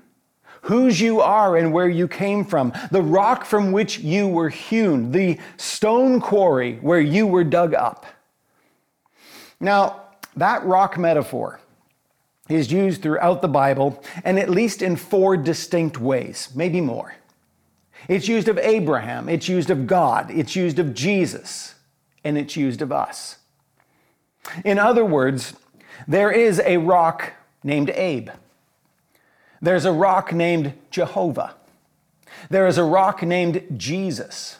whose 0.62 1.00
you 1.00 1.20
are 1.20 1.56
and 1.56 1.72
where 1.72 1.88
you 1.88 2.08
came 2.08 2.44
from, 2.44 2.72
the 2.90 3.02
rock 3.02 3.44
from 3.44 3.72
which 3.72 3.98
you 3.98 4.28
were 4.28 4.48
hewn, 4.48 5.10
the 5.10 5.38
stone 5.56 6.20
quarry 6.20 6.76
where 6.76 7.00
you 7.00 7.26
were 7.26 7.44
dug 7.44 7.74
up. 7.74 8.06
Now, 9.60 10.02
that 10.36 10.64
rock 10.64 10.96
metaphor 10.98 11.60
is 12.48 12.72
used 12.72 13.02
throughout 13.02 13.42
the 13.42 13.48
Bible 13.48 14.02
and 14.24 14.38
at 14.38 14.50
least 14.50 14.82
in 14.82 14.96
four 14.96 15.36
distinct 15.36 15.98
ways, 15.98 16.48
maybe 16.54 16.80
more. 16.80 17.14
It's 18.08 18.28
used 18.28 18.48
of 18.48 18.58
Abraham, 18.58 19.28
it's 19.28 19.48
used 19.48 19.70
of 19.70 19.86
God, 19.86 20.30
it's 20.30 20.56
used 20.56 20.78
of 20.78 20.94
Jesus, 20.94 21.74
and 22.24 22.36
it's 22.36 22.56
used 22.56 22.82
of 22.82 22.92
us. 22.92 23.38
In 24.64 24.78
other 24.78 25.04
words, 25.04 25.54
there 26.08 26.32
is 26.32 26.60
a 26.60 26.78
rock 26.78 27.32
named 27.62 27.90
Abe. 27.90 28.30
There's 29.60 29.84
a 29.84 29.92
rock 29.92 30.32
named 30.32 30.74
Jehovah. 30.90 31.54
There 32.50 32.66
is 32.66 32.78
a 32.78 32.84
rock 32.84 33.22
named 33.22 33.64
Jesus. 33.76 34.58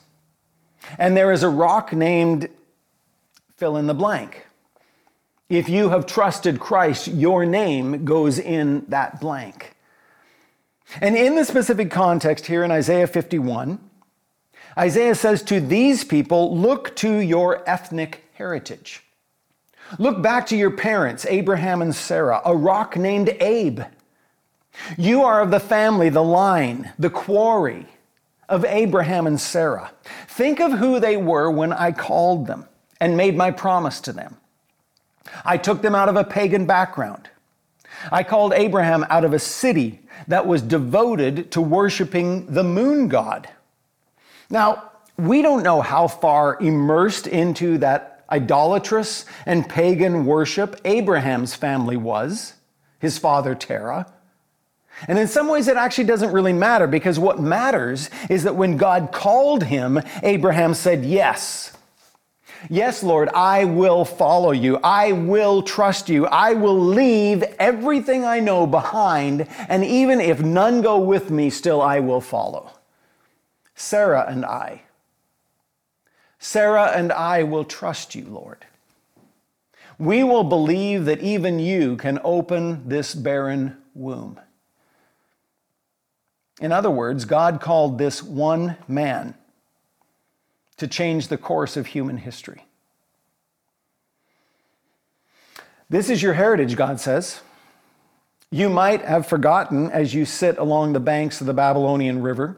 And 0.99 1.17
there 1.17 1.33
is 1.33 1.43
a 1.43 1.49
rock 1.49 1.93
named 1.93 2.49
fill 3.57 3.77
in 3.77 3.87
the 3.87 3.95
blank. 3.95 4.47
If 5.49 5.69
you 5.69 5.91
have 5.91 6.07
trusted 6.07 6.61
Christ, 6.61 7.09
your 7.09 7.45
name 7.45 8.05
goes 8.05 8.39
in 8.39 8.85
that 8.89 9.21
blank. 9.21 9.77
And 11.01 11.17
in 11.17 11.35
the 11.35 11.45
specific 11.45 11.91
context 11.91 12.47
here 12.47 12.65
in 12.65 12.71
Isaiah 12.71 13.07
51, 13.07 13.79
Isaiah 14.79 15.15
says 15.15 15.43
to 15.45 15.61
these 15.61 16.05
people, 16.05 16.57
look 16.57 16.95
to 16.97 17.19
your 17.19 17.69
ethnic 17.69 18.25
heritage. 18.35 19.03
Look 19.99 20.23
back 20.23 20.47
to 20.47 20.57
your 20.57 20.71
parents, 20.71 21.27
Abraham 21.29 21.83
and 21.83 21.95
Sarah, 21.95 22.41
a 22.45 22.57
rock 22.57 22.97
named 22.97 23.31
Abe. 23.41 23.83
You 24.97 25.23
are 25.23 25.43
of 25.43 25.51
the 25.51 25.61
family, 25.61 26.09
the 26.09 26.23
line, 26.23 26.93
the 26.99 27.11
quarry 27.11 27.87
of 28.49 28.65
Abraham 28.65 29.27
and 29.27 29.41
Sarah. 29.41 29.93
Think 30.29 30.61
of 30.61 30.73
who 30.73 30.99
they 30.99 31.17
were 31.17 31.51
when 31.51 31.73
I 31.73 31.93
called 31.93 32.47
them 32.47 32.67
and 33.01 33.17
made 33.17 33.37
my 33.37 33.51
promise 33.51 34.01
to 34.03 34.13
them. 34.13 34.37
I 35.45 35.57
took 35.57 35.83
them 35.83 35.95
out 35.95 36.09
of 36.09 36.17
a 36.17 36.25
pagan 36.25 36.67
background. 36.67 37.29
I 38.11 38.23
called 38.23 38.53
Abraham 38.53 39.05
out 39.09 39.25
of 39.25 39.33
a 39.33 39.39
city 39.39 40.01
that 40.29 40.47
was 40.47 40.63
devoted 40.63 41.51
to 41.53 41.61
worshiping 41.61 42.47
the 42.47 42.65
moon 42.65 43.09
god. 43.09 43.49
Now, 44.51 44.91
we 45.17 45.43
don't 45.43 45.63
know 45.63 45.83
how 45.83 46.09
far 46.09 46.59
immersed 46.61 47.27
into 47.27 47.79
that 47.79 48.25
idolatrous 48.31 49.27
and 49.47 49.69
pagan 49.69 50.25
worship 50.27 50.81
Abraham's 50.85 51.55
family 51.55 51.97
was, 51.97 52.55
his 52.99 53.19
father 53.19 53.55
Terah. 53.55 54.13
And 55.09 55.19
in 55.19 55.27
some 55.27 55.49
ways, 55.49 55.69
it 55.69 55.77
actually 55.77 56.05
doesn't 56.05 56.33
really 56.33 56.53
matter 56.53 56.87
because 56.87 57.19
what 57.19 57.41
matters 57.41 58.11
is 58.31 58.45
that 58.45 58.57
when 58.57 58.77
God 58.77 59.11
called 59.13 59.65
him, 59.65 60.01
Abraham 60.23 60.75
said 60.75 61.05
yes. 61.05 61.77
Yes, 62.71 63.03
Lord, 63.03 63.29
I 63.31 63.65
will 63.65 64.05
follow 64.05 64.53
you. 64.53 64.79
I 64.83 65.13
will 65.13 65.63
trust 65.63 66.09
you. 66.09 66.27
I 66.27 66.55
will 66.55 66.79
leave 66.79 67.43
everything 67.59 68.25
I 68.25 68.41
know 68.41 68.67
behind, 68.67 69.49
and 69.69 69.85
even 69.85 70.21
if 70.21 70.41
none 70.41 70.81
go 70.81 70.99
with 70.99 71.31
me, 71.31 71.51
still 71.51 71.83
I 71.83 72.01
will 72.01 72.21
follow. 72.21 72.71
Sarah 73.75 74.27
and 74.29 74.45
I. 74.45 74.83
Sarah 76.39 76.93
and 76.95 77.13
I 77.13 77.43
will 77.43 77.65
trust 77.65 78.15
you, 78.15 78.25
Lord. 78.25 78.67
We 79.99 80.25
will 80.25 80.45
believe 80.45 81.05
that 81.05 81.21
even 81.21 81.59
you 81.59 81.97
can 81.97 82.19
open 82.25 82.89
this 82.89 83.15
barren 83.15 83.77
womb. 83.95 84.41
In 86.61 86.73
other 86.73 86.91
words, 86.91 87.25
God 87.25 87.61
called 87.61 87.99
this 87.99 88.23
one 88.23 88.77
man 88.87 89.35
to 90.77 90.87
change 90.87 91.29
the 91.29 91.39
course 91.39 91.77
of 91.77 91.87
human 91.87 92.19
history. 92.19 92.67
This 95.89 96.09
is 96.09 96.23
your 96.23 96.33
heritage, 96.33 96.77
God 96.77 97.01
says. 97.01 97.41
You 98.51 98.69
might 98.69 99.03
have 99.03 99.27
forgotten 99.27 99.91
as 99.91 100.15
you 100.15 100.25
sit 100.25 100.59
along 100.59 100.93
the 100.93 101.01
banks 101.01 101.41
of 101.41 101.47
the 101.47 101.55
Babylonian 101.55 102.23
River 102.23 102.57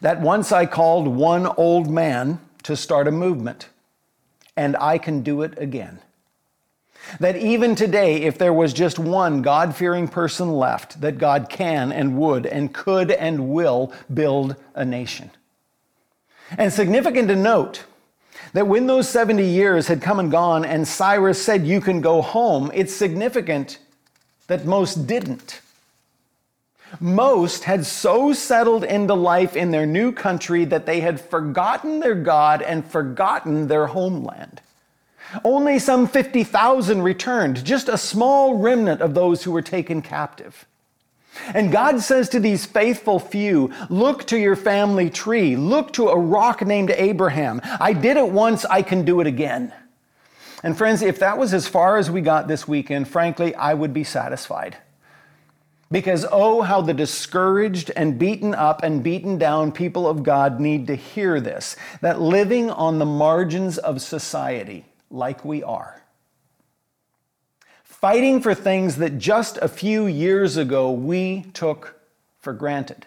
that 0.00 0.20
once 0.20 0.52
I 0.52 0.66
called 0.66 1.06
one 1.08 1.46
old 1.46 1.90
man 1.90 2.40
to 2.64 2.76
start 2.76 3.08
a 3.08 3.10
movement, 3.12 3.68
and 4.56 4.76
I 4.78 4.98
can 4.98 5.22
do 5.22 5.42
it 5.42 5.54
again. 5.58 6.00
That 7.20 7.36
even 7.36 7.74
today, 7.74 8.22
if 8.22 8.38
there 8.38 8.52
was 8.52 8.72
just 8.72 8.98
one 8.98 9.40
God 9.40 9.74
fearing 9.74 10.08
person 10.08 10.52
left, 10.52 11.00
that 11.00 11.16
God 11.16 11.48
can 11.48 11.92
and 11.92 12.18
would 12.18 12.44
and 12.44 12.74
could 12.74 13.10
and 13.10 13.50
will 13.50 13.92
build 14.12 14.56
a 14.74 14.84
nation. 14.84 15.30
And 16.56 16.72
significant 16.72 17.28
to 17.28 17.36
note 17.36 17.84
that 18.52 18.66
when 18.66 18.86
those 18.86 19.08
70 19.08 19.44
years 19.44 19.88
had 19.88 20.00
come 20.00 20.18
and 20.18 20.30
gone 20.30 20.64
and 20.64 20.86
Cyrus 20.86 21.42
said, 21.42 21.66
You 21.66 21.80
can 21.80 22.00
go 22.00 22.22
home, 22.22 22.70
it's 22.74 22.94
significant 22.94 23.78
that 24.46 24.64
most 24.64 25.06
didn't. 25.06 25.60
Most 27.00 27.64
had 27.64 27.84
so 27.84 28.32
settled 28.32 28.82
into 28.82 29.12
life 29.12 29.56
in 29.56 29.70
their 29.70 29.84
new 29.84 30.10
country 30.10 30.64
that 30.64 30.86
they 30.86 31.00
had 31.00 31.20
forgotten 31.20 32.00
their 32.00 32.14
God 32.14 32.62
and 32.62 32.84
forgotten 32.84 33.68
their 33.68 33.88
homeland. 33.88 34.62
Only 35.44 35.78
some 35.78 36.06
50,000 36.06 37.02
returned, 37.02 37.62
just 37.62 37.90
a 37.90 37.98
small 37.98 38.54
remnant 38.54 39.02
of 39.02 39.12
those 39.12 39.42
who 39.42 39.52
were 39.52 39.60
taken 39.60 40.00
captive. 40.00 40.64
And 41.54 41.72
God 41.72 42.00
says 42.00 42.28
to 42.30 42.40
these 42.40 42.66
faithful 42.66 43.18
few, 43.18 43.72
Look 43.88 44.24
to 44.26 44.38
your 44.38 44.56
family 44.56 45.10
tree, 45.10 45.56
look 45.56 45.92
to 45.94 46.08
a 46.08 46.18
rock 46.18 46.64
named 46.64 46.90
Abraham. 46.90 47.60
I 47.80 47.92
did 47.92 48.16
it 48.16 48.28
once, 48.28 48.64
I 48.64 48.82
can 48.82 49.04
do 49.04 49.20
it 49.20 49.26
again. 49.26 49.72
And 50.62 50.76
friends, 50.76 51.02
if 51.02 51.20
that 51.20 51.38
was 51.38 51.54
as 51.54 51.68
far 51.68 51.98
as 51.98 52.10
we 52.10 52.20
got 52.20 52.48
this 52.48 52.66
weekend, 52.66 53.08
frankly, 53.08 53.54
I 53.54 53.74
would 53.74 53.94
be 53.94 54.04
satisfied. 54.04 54.76
Because 55.90 56.26
oh, 56.30 56.62
how 56.62 56.82
the 56.82 56.92
discouraged 56.92 57.90
and 57.96 58.18
beaten 58.18 58.54
up 58.54 58.82
and 58.82 59.02
beaten 59.02 59.38
down 59.38 59.72
people 59.72 60.06
of 60.06 60.22
God 60.22 60.60
need 60.60 60.86
to 60.88 60.94
hear 60.94 61.40
this 61.40 61.76
that 62.02 62.20
living 62.20 62.70
on 62.70 62.98
the 62.98 63.06
margins 63.06 63.78
of 63.78 64.02
society, 64.02 64.84
like 65.10 65.44
we 65.44 65.62
are, 65.62 66.02
fighting 68.00 68.40
for 68.40 68.54
things 68.54 68.96
that 68.96 69.18
just 69.18 69.58
a 69.58 69.66
few 69.66 70.06
years 70.06 70.56
ago 70.56 70.92
we 70.92 71.42
took 71.52 71.98
for 72.38 72.52
granted, 72.52 73.06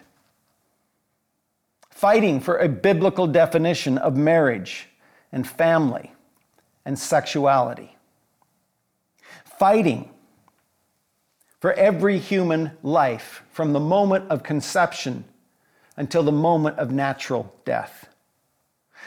fighting 1.88 2.38
for 2.38 2.58
a 2.58 2.68
biblical 2.68 3.26
definition 3.26 3.96
of 3.96 4.16
marriage 4.16 4.88
and 5.32 5.48
family 5.48 6.12
and 6.84 6.98
sexuality, 6.98 7.96
fighting 9.44 10.10
for 11.58 11.72
every 11.72 12.18
human 12.18 12.72
life 12.82 13.44
from 13.50 13.72
the 13.72 13.80
moment 13.80 14.30
of 14.30 14.42
conception 14.42 15.24
until 15.96 16.22
the 16.22 16.32
moment 16.32 16.78
of 16.78 16.90
natural 16.90 17.54
death. 17.64 18.10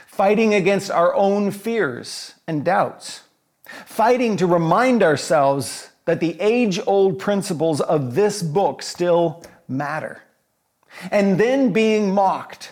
Fighting 0.08 0.56
against 0.56 0.90
our 0.90 1.14
own 1.14 1.52
fears 1.52 2.34
and 2.48 2.66
doubts. 2.66 3.25
Fighting 3.66 4.38
to 4.38 4.48
remind 4.48 5.04
ourselves 5.04 5.90
that 6.06 6.20
the 6.20 6.40
age 6.40 6.80
old 6.86 7.20
principles 7.20 7.82
of 7.82 8.16
this 8.16 8.42
book 8.42 8.82
still 8.82 9.44
matter. 9.68 10.22
And 11.12 11.40
then 11.40 11.74
being 11.74 12.14
mocked, 12.14 12.72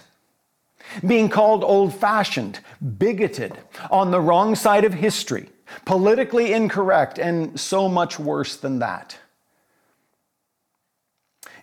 being 1.06 1.30
called 1.30 1.64
old 1.64 1.94
fashioned, 1.94 2.60
bigoted, 2.98 3.58
on 3.90 4.12
the 4.12 4.22
wrong 4.22 4.56
side 4.56 4.86
of 4.86 4.94
history, 4.94 5.50
politically 5.86 6.54
incorrect, 6.54 7.18
and 7.18 7.60
so 7.60 7.90
much 7.90 8.20
worse 8.20 8.56
than 8.56 8.80
that. 8.80 9.18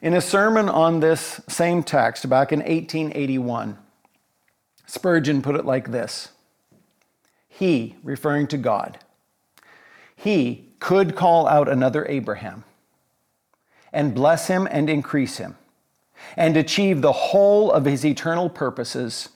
In 0.02 0.14
a 0.14 0.20
sermon 0.20 0.68
on 0.68 1.00
this 1.00 1.40
same 1.48 1.82
text 1.82 2.28
back 2.28 2.52
in 2.52 2.60
1881, 2.60 3.78
Spurgeon 4.86 5.40
put 5.40 5.56
it 5.56 5.64
like 5.64 5.92
this 5.92 6.30
He, 7.48 7.96
referring 8.02 8.48
to 8.48 8.58
God, 8.58 8.98
he 10.22 10.68
could 10.80 11.16
call 11.16 11.46
out 11.46 11.68
another 11.68 12.06
Abraham 12.06 12.64
and 13.92 14.14
bless 14.14 14.48
him 14.48 14.68
and 14.70 14.90
increase 14.90 15.38
him 15.38 15.56
and 16.36 16.56
achieve 16.56 17.00
the 17.00 17.12
whole 17.12 17.72
of 17.72 17.86
his 17.86 18.04
eternal 18.04 18.50
purposes 18.50 19.30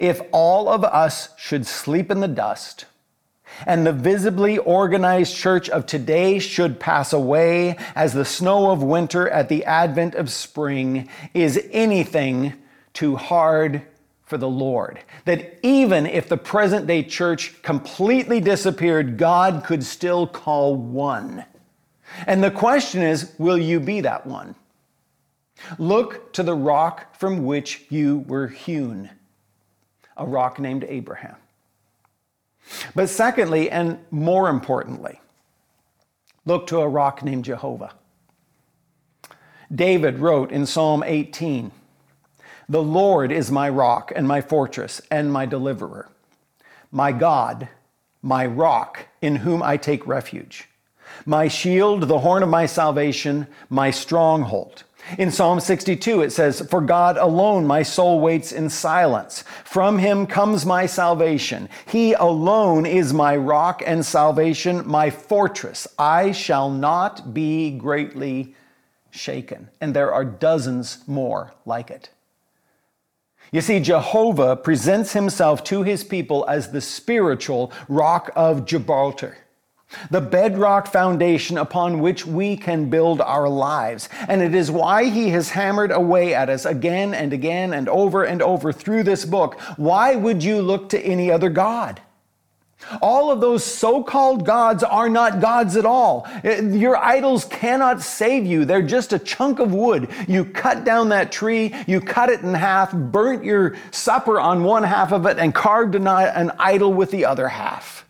if 0.00 0.20
all 0.32 0.68
of 0.68 0.82
us 0.82 1.28
should 1.36 1.66
sleep 1.66 2.10
in 2.10 2.20
the 2.20 2.28
dust 2.28 2.86
and 3.64 3.86
the 3.86 3.92
visibly 3.92 4.58
organized 4.58 5.36
church 5.36 5.68
of 5.68 5.86
today 5.86 6.40
should 6.40 6.80
pass 6.80 7.12
away 7.12 7.76
as 7.94 8.12
the 8.12 8.24
snow 8.24 8.72
of 8.72 8.82
winter 8.82 9.28
at 9.28 9.48
the 9.48 9.64
advent 9.64 10.16
of 10.16 10.30
spring 10.30 11.08
is 11.32 11.64
anything 11.70 12.52
too 12.92 13.14
hard 13.14 13.82
for 14.34 14.38
the 14.38 14.48
Lord. 14.48 14.98
That 15.26 15.60
even 15.62 16.06
if 16.06 16.28
the 16.28 16.36
present 16.36 16.88
day 16.88 17.04
church 17.04 17.62
completely 17.62 18.40
disappeared, 18.40 19.16
God 19.16 19.62
could 19.64 19.84
still 19.84 20.26
call 20.26 20.74
one. 20.74 21.44
And 22.26 22.42
the 22.42 22.50
question 22.50 23.00
is 23.00 23.32
will 23.38 23.56
you 23.56 23.78
be 23.78 24.00
that 24.00 24.26
one? 24.26 24.56
Look 25.78 26.32
to 26.32 26.42
the 26.42 26.56
rock 26.56 27.14
from 27.14 27.44
which 27.44 27.86
you 27.90 28.24
were 28.26 28.48
hewn, 28.48 29.08
a 30.16 30.26
rock 30.26 30.58
named 30.58 30.84
Abraham. 30.88 31.36
But 32.96 33.08
secondly, 33.08 33.70
and 33.70 34.00
more 34.10 34.48
importantly, 34.48 35.20
look 36.44 36.66
to 36.66 36.80
a 36.80 36.88
rock 36.88 37.22
named 37.22 37.44
Jehovah. 37.44 37.94
David 39.72 40.18
wrote 40.18 40.50
in 40.50 40.66
Psalm 40.66 41.04
18 41.06 41.70
The 42.68 42.82
Lord 42.82 43.30
is 43.30 43.50
my 43.50 43.68
rock 43.68 44.12
and 44.14 44.26
my 44.26 44.40
fortress 44.40 45.00
and 45.10 45.32
my 45.32 45.44
deliverer, 45.46 46.08
my 46.90 47.12
God, 47.12 47.68
my 48.22 48.46
rock, 48.46 49.06
in 49.20 49.36
whom 49.36 49.62
I 49.62 49.76
take 49.76 50.06
refuge, 50.06 50.68
my 51.26 51.48
shield, 51.48 52.08
the 52.08 52.20
horn 52.20 52.42
of 52.42 52.48
my 52.48 52.64
salvation, 52.66 53.46
my 53.68 53.90
stronghold. 53.90 54.84
In 55.18 55.30
Psalm 55.30 55.60
62, 55.60 56.22
it 56.22 56.32
says, 56.32 56.66
For 56.70 56.80
God 56.80 57.18
alone 57.18 57.66
my 57.66 57.82
soul 57.82 58.20
waits 58.20 58.52
in 58.52 58.70
silence. 58.70 59.44
From 59.64 59.98
him 59.98 60.26
comes 60.26 60.64
my 60.64 60.86
salvation. 60.86 61.68
He 61.86 62.14
alone 62.14 62.86
is 62.86 63.12
my 63.12 63.36
rock 63.36 63.82
and 63.84 64.04
salvation, 64.04 64.86
my 64.88 65.10
fortress. 65.10 65.86
I 65.98 66.32
shall 66.32 66.70
not 66.70 67.34
be 67.34 67.72
greatly 67.72 68.54
shaken. 69.10 69.68
And 69.82 69.94
there 69.94 70.12
are 70.12 70.24
dozens 70.24 71.06
more 71.06 71.52
like 71.66 71.90
it. 71.90 72.08
You 73.54 73.60
see, 73.60 73.78
Jehovah 73.78 74.56
presents 74.56 75.12
himself 75.12 75.62
to 75.64 75.84
his 75.84 76.02
people 76.02 76.44
as 76.48 76.72
the 76.72 76.80
spiritual 76.80 77.70
rock 77.88 78.32
of 78.34 78.66
Gibraltar 78.66 79.36
the 80.10 80.20
bedrock 80.20 80.88
foundation 80.88 81.56
upon 81.56 82.00
which 82.00 82.26
we 82.26 82.56
can 82.56 82.90
build 82.90 83.20
our 83.20 83.48
lives. 83.48 84.08
And 84.26 84.42
it 84.42 84.52
is 84.52 84.68
why 84.68 85.04
he 85.04 85.28
has 85.28 85.50
hammered 85.50 85.92
away 85.92 86.34
at 86.34 86.50
us 86.50 86.64
again 86.64 87.14
and 87.14 87.32
again 87.32 87.72
and 87.72 87.88
over 87.88 88.24
and 88.24 88.42
over 88.42 88.72
through 88.72 89.04
this 89.04 89.24
book. 89.24 89.60
Why 89.76 90.16
would 90.16 90.42
you 90.42 90.60
look 90.60 90.88
to 90.88 91.00
any 91.00 91.30
other 91.30 91.48
God? 91.48 92.00
All 93.00 93.30
of 93.30 93.40
those 93.40 93.64
so 93.64 94.02
called 94.02 94.44
gods 94.44 94.82
are 94.82 95.08
not 95.08 95.40
gods 95.40 95.76
at 95.76 95.84
all. 95.84 96.26
Eh, 96.42 96.60
your 96.60 96.96
idols 96.96 97.44
cannot 97.44 98.02
save 98.02 98.44
you. 98.46 98.64
They're 98.64 98.82
just 98.82 99.12
a 99.12 99.18
chunk 99.18 99.58
of 99.58 99.72
wood. 99.72 100.08
You 100.28 100.44
cut 100.44 100.84
down 100.84 101.08
that 101.10 101.32
tree, 101.32 101.74
you 101.86 102.00
cut 102.00 102.30
it 102.30 102.40
in 102.40 102.54
half, 102.54 102.92
burnt 102.92 103.44
your 103.44 103.76
supper 103.90 104.40
on 104.40 104.64
one 104.64 104.82
half 104.82 105.12
of 105.12 105.26
it, 105.26 105.38
and 105.38 105.54
carved 105.54 105.94
an, 105.94 106.06
idol 106.06 106.92
with 106.92 107.10
the 107.10 107.24
other 107.24 107.48
half. 107.48 108.06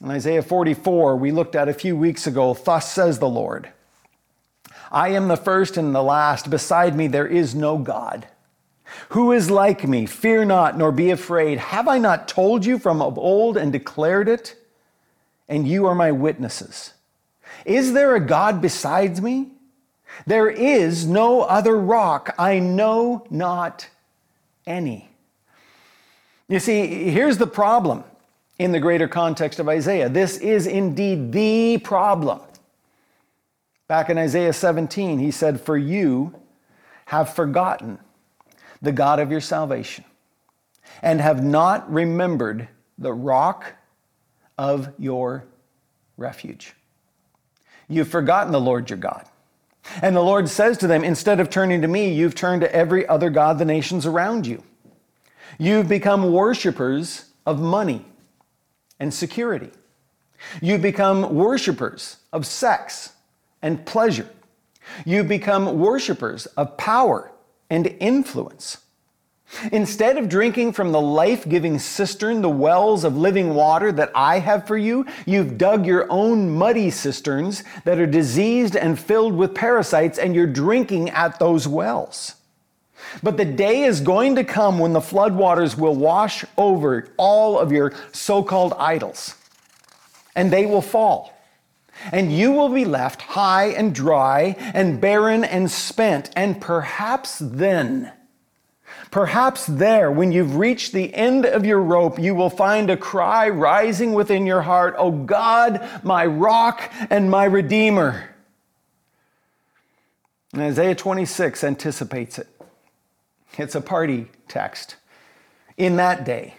In 0.00 0.10
Isaiah 0.10 0.42
44, 0.42 1.16
we 1.16 1.32
looked 1.32 1.54
at 1.54 1.68
a 1.68 1.74
few 1.74 1.96
weeks 1.96 2.26
ago, 2.26 2.54
thus 2.54 2.92
says 2.92 3.18
the 3.18 3.28
Lord 3.28 3.70
I 4.90 5.08
am 5.08 5.28
the 5.28 5.36
first 5.36 5.76
and 5.76 5.94
the 5.94 6.02
last. 6.02 6.50
Beside 6.50 6.94
me, 6.94 7.08
there 7.08 7.26
is 7.26 7.54
no 7.54 7.78
God. 7.78 8.28
Who 9.10 9.32
is 9.32 9.50
like 9.50 9.86
me? 9.86 10.06
Fear 10.06 10.46
not, 10.46 10.76
nor 10.76 10.92
be 10.92 11.10
afraid. 11.10 11.58
Have 11.58 11.88
I 11.88 11.98
not 11.98 12.28
told 12.28 12.64
you 12.64 12.78
from 12.78 13.00
of 13.00 13.18
old 13.18 13.56
and 13.56 13.72
declared 13.72 14.28
it? 14.28 14.56
And 15.48 15.66
you 15.66 15.86
are 15.86 15.94
my 15.94 16.12
witnesses. 16.12 16.94
Is 17.64 17.92
there 17.92 18.14
a 18.14 18.20
God 18.20 18.60
besides 18.60 19.20
me? 19.20 19.48
There 20.26 20.48
is 20.48 21.06
no 21.06 21.42
other 21.42 21.76
rock. 21.78 22.34
I 22.38 22.58
know 22.58 23.26
not 23.30 23.88
any. 24.66 25.08
You 26.48 26.60
see, 26.60 27.10
here's 27.10 27.38
the 27.38 27.46
problem 27.46 28.04
in 28.58 28.72
the 28.72 28.80
greater 28.80 29.08
context 29.08 29.58
of 29.58 29.68
Isaiah. 29.68 30.08
This 30.08 30.38
is 30.38 30.66
indeed 30.66 31.32
the 31.32 31.78
problem. 31.78 32.40
Back 33.88 34.08
in 34.08 34.18
Isaiah 34.18 34.52
17, 34.52 35.18
he 35.18 35.30
said, 35.30 35.60
For 35.60 35.76
you 35.76 36.34
have 37.06 37.34
forgotten 37.34 37.98
the 38.84 38.92
God 38.92 39.18
of 39.20 39.30
your 39.30 39.40
salvation 39.40 40.04
and 41.02 41.20
have 41.20 41.42
not 41.42 41.90
remembered 41.90 42.68
the 42.98 43.12
rock 43.12 43.74
of 44.56 44.88
your 44.98 45.44
refuge. 46.16 46.74
You've 47.88 48.08
forgotten 48.08 48.52
the 48.52 48.60
Lord 48.60 48.88
your 48.88 48.98
God. 48.98 49.26
And 50.00 50.16
the 50.16 50.22
Lord 50.22 50.48
says 50.48 50.78
to 50.78 50.86
them, 50.86 51.04
Instead 51.04 51.40
of 51.40 51.50
turning 51.50 51.82
to 51.82 51.88
me, 51.88 52.12
you've 52.12 52.34
turned 52.34 52.62
to 52.62 52.74
every 52.74 53.06
other 53.06 53.28
God 53.28 53.58
the 53.58 53.64
nations 53.64 54.06
around 54.06 54.46
you. 54.46 54.62
You've 55.58 55.88
become 55.88 56.32
worshipers 56.32 57.26
of 57.44 57.60
money 57.60 58.06
and 58.98 59.12
security. 59.12 59.70
You've 60.62 60.82
become 60.82 61.34
worshipers 61.34 62.16
of 62.32 62.46
sex 62.46 63.12
and 63.60 63.84
pleasure. 63.84 64.28
You've 65.04 65.28
become 65.28 65.78
worshipers 65.78 66.46
of 66.46 66.76
power 66.76 67.30
and 67.70 67.86
influence. 68.00 68.78
Instead 69.72 70.16
of 70.16 70.28
drinking 70.28 70.72
from 70.72 70.90
the 70.90 71.00
life 71.00 71.48
giving 71.48 71.78
cistern, 71.78 72.42
the 72.42 72.48
wells 72.48 73.04
of 73.04 73.16
living 73.16 73.54
water 73.54 73.92
that 73.92 74.10
I 74.14 74.38
have 74.40 74.66
for 74.66 74.76
you, 74.76 75.06
you've 75.26 75.58
dug 75.58 75.86
your 75.86 76.10
own 76.10 76.50
muddy 76.50 76.90
cisterns 76.90 77.62
that 77.84 77.98
are 77.98 78.06
diseased 78.06 78.74
and 78.74 78.98
filled 78.98 79.34
with 79.34 79.54
parasites, 79.54 80.18
and 80.18 80.34
you're 80.34 80.46
drinking 80.46 81.10
at 81.10 81.38
those 81.38 81.68
wells. 81.68 82.36
But 83.22 83.36
the 83.36 83.44
day 83.44 83.82
is 83.82 84.00
going 84.00 84.34
to 84.36 84.44
come 84.44 84.78
when 84.78 84.92
the 84.92 85.00
floodwaters 85.00 85.78
will 85.78 85.94
wash 85.94 86.44
over 86.56 87.08
all 87.16 87.58
of 87.58 87.70
your 87.70 87.92
so 88.12 88.42
called 88.42 88.72
idols, 88.78 89.34
and 90.34 90.52
they 90.52 90.66
will 90.66 90.82
fall. 90.82 91.33
And 92.12 92.32
you 92.32 92.52
will 92.52 92.68
be 92.68 92.84
left 92.84 93.22
high 93.22 93.66
and 93.66 93.94
dry 93.94 94.56
and 94.74 95.00
barren 95.00 95.44
and 95.44 95.70
spent. 95.70 96.30
And 96.36 96.60
perhaps 96.60 97.38
then, 97.38 98.12
perhaps 99.10 99.66
there, 99.66 100.10
when 100.10 100.32
you've 100.32 100.56
reached 100.56 100.92
the 100.92 101.14
end 101.14 101.46
of 101.46 101.64
your 101.64 101.80
rope, 101.80 102.18
you 102.18 102.34
will 102.34 102.50
find 102.50 102.90
a 102.90 102.96
cry 102.96 103.48
rising 103.48 104.12
within 104.12 104.46
your 104.46 104.62
heart, 104.62 104.94
Oh 104.98 105.10
God, 105.10 105.88
my 106.02 106.26
rock 106.26 106.92
and 107.10 107.30
my 107.30 107.44
redeemer. 107.44 108.30
And 110.52 110.62
Isaiah 110.62 110.94
26 110.94 111.64
anticipates 111.64 112.38
it. 112.38 112.48
It's 113.58 113.74
a 113.74 113.80
party 113.80 114.26
text. 114.48 114.96
In 115.76 115.96
that 115.96 116.24
day, 116.24 116.54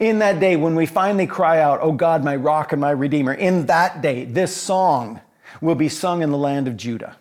in 0.00 0.18
that 0.20 0.40
day 0.40 0.56
when 0.56 0.74
we 0.74 0.86
finally 0.86 1.26
cry 1.26 1.60
out, 1.60 1.80
Oh 1.82 1.92
God, 1.92 2.24
my 2.24 2.36
rock 2.36 2.72
and 2.72 2.80
my 2.80 2.90
redeemer, 2.90 3.34
in 3.34 3.66
that 3.66 4.02
day, 4.02 4.24
this 4.24 4.54
song 4.54 5.20
will 5.60 5.74
be 5.74 5.88
sung 5.88 6.22
in 6.22 6.30
the 6.30 6.38
land 6.38 6.68
of 6.68 6.76
Judah. 6.76 7.16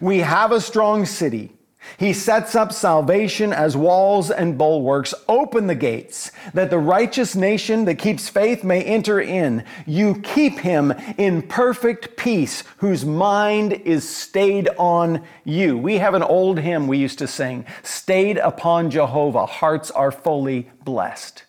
We 0.00 0.18
have 0.18 0.52
a 0.52 0.60
strong 0.60 1.06
city. 1.06 1.52
He 1.96 2.12
sets 2.12 2.54
up 2.54 2.72
salvation 2.72 3.52
as 3.52 3.76
walls 3.76 4.30
and 4.30 4.58
bulwarks. 4.58 5.14
Open 5.28 5.68
the 5.68 5.74
gates 5.74 6.30
that 6.52 6.70
the 6.70 6.78
righteous 6.78 7.34
nation 7.34 7.86
that 7.86 7.94
keeps 7.94 8.28
faith 8.28 8.62
may 8.62 8.82
enter 8.82 9.20
in. 9.20 9.64
You 9.86 10.20
keep 10.20 10.58
him 10.58 10.92
in 11.16 11.42
perfect 11.42 12.16
peace 12.16 12.62
whose 12.78 13.06
mind 13.06 13.72
is 13.72 14.06
stayed 14.06 14.68
on 14.76 15.24
you. 15.44 15.78
We 15.78 15.98
have 15.98 16.14
an 16.14 16.22
old 16.22 16.58
hymn 16.58 16.88
we 16.88 16.98
used 16.98 17.20
to 17.20 17.26
sing, 17.26 17.64
stayed 17.82 18.36
upon 18.36 18.90
Jehovah, 18.90 19.46
hearts 19.46 19.90
are 19.90 20.12
fully 20.12 20.70
blessed 20.84 21.44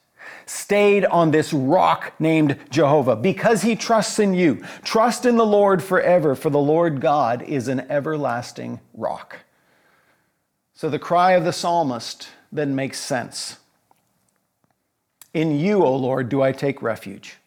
stayed 0.50 1.06
on 1.06 1.30
this 1.30 1.54
rock 1.54 2.14
named 2.20 2.58
Jehovah 2.72 3.16
because 3.16 3.62
he 3.62 3.76
trusts 3.76 4.18
in 4.18 4.34
you. 4.34 4.64
Trust 4.84 5.26
in 5.26 5.38
the 5.38 5.46
Lord 5.46 5.84
forever, 5.84 6.34
for 6.34 6.50
the 6.50 6.58
Lord 6.58 7.02
God 7.02 7.44
is 7.44 7.68
an 7.68 7.82
everlasting 7.82 8.80
rock. 8.96 9.38
So 10.74 10.90
the 10.90 10.98
cry 10.98 11.34
of 11.34 11.44
the 11.44 11.54
psalmist 11.54 12.30
then 12.52 12.76
makes 12.76 13.00
sense. 13.00 13.58
In 15.36 15.60
you, 15.60 15.84
O 15.84 15.96
Lord, 15.96 16.30
do 16.30 16.42
I 16.42 16.52
take 16.52 16.82
refuge. 16.82 17.38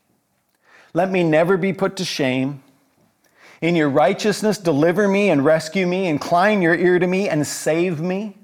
Let 0.95 1.11
me 1.11 1.25
never 1.25 1.57
be 1.57 1.73
put 1.73 1.97
to 1.97 2.05
shame. 2.05 2.62
In 3.61 3.75
your 3.75 3.88
righteousness, 3.88 4.59
deliver 4.59 5.09
me 5.09 5.31
and 5.31 5.45
rescue 5.45 5.88
me. 5.88 6.07
Incline 6.07 6.62
your 6.62 6.77
ear 6.77 7.01
to 7.01 7.07
me 7.09 7.29
and 7.29 7.45
save 7.45 8.01
me. 8.01 8.37